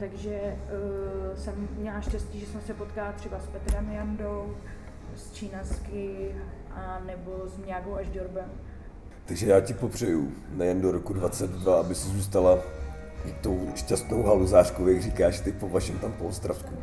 Takže 0.00 0.40
uh, 0.40 1.38
jsem 1.38 1.68
měla 1.78 2.00
štěstí, 2.00 2.40
že 2.40 2.46
jsem 2.46 2.60
se 2.60 2.74
potkala 2.74 3.12
třeba 3.12 3.40
s 3.40 3.46
Petrem 3.46 3.92
Jandou, 3.92 4.54
s 5.16 5.32
Čínasky 5.32 6.34
a 6.70 7.00
nebo 7.06 7.32
s 7.46 7.58
Mňágou 7.58 7.94
až 7.94 8.08
Diorbem. 8.08 8.50
Takže 9.24 9.46
já 9.46 9.60
ti 9.60 9.74
popřeju 9.74 10.32
nejen 10.50 10.80
do 10.80 10.92
roku 10.92 11.12
22, 11.12 11.80
aby 11.80 11.94
si 11.94 12.08
zůstala 12.08 12.58
tou 13.40 13.68
šťastnou 13.74 14.22
haluzářkou, 14.22 14.88
jak 14.88 15.02
říkáš 15.02 15.40
ty 15.40 15.52
po 15.52 15.68
vašem 15.68 15.98
tam 15.98 16.12
po 16.12 16.24
Ostravsku. 16.24 16.74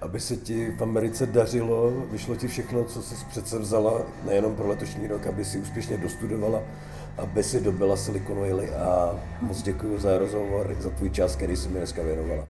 Aby 0.00 0.20
se 0.20 0.36
ti 0.36 0.70
v 0.70 0.82
Americe 0.82 1.26
dařilo, 1.26 1.90
vyšlo 1.90 2.36
ti 2.36 2.48
všechno, 2.48 2.84
co 2.84 3.02
jsi 3.02 3.24
přece 3.24 3.58
vzala, 3.58 4.02
nejenom 4.24 4.56
pro 4.56 4.68
letošní 4.68 5.06
rok, 5.06 5.26
aby 5.26 5.44
si 5.44 5.58
úspěšně 5.58 5.96
dostudovala, 5.96 6.62
aby 7.18 7.42
si 7.42 7.60
dobila 7.60 7.96
Silicon 7.96 8.36
Valley 8.36 8.74
a 8.74 9.20
moc 9.40 9.62
děkuji 9.62 9.98
za 9.98 10.18
rozhovor, 10.18 10.76
za 10.80 10.90
tvůj 10.90 11.10
čas, 11.10 11.36
který 11.36 11.56
jsi 11.56 11.68
mi 11.68 11.78
dneska 11.78 12.02
věnovala. 12.02 12.53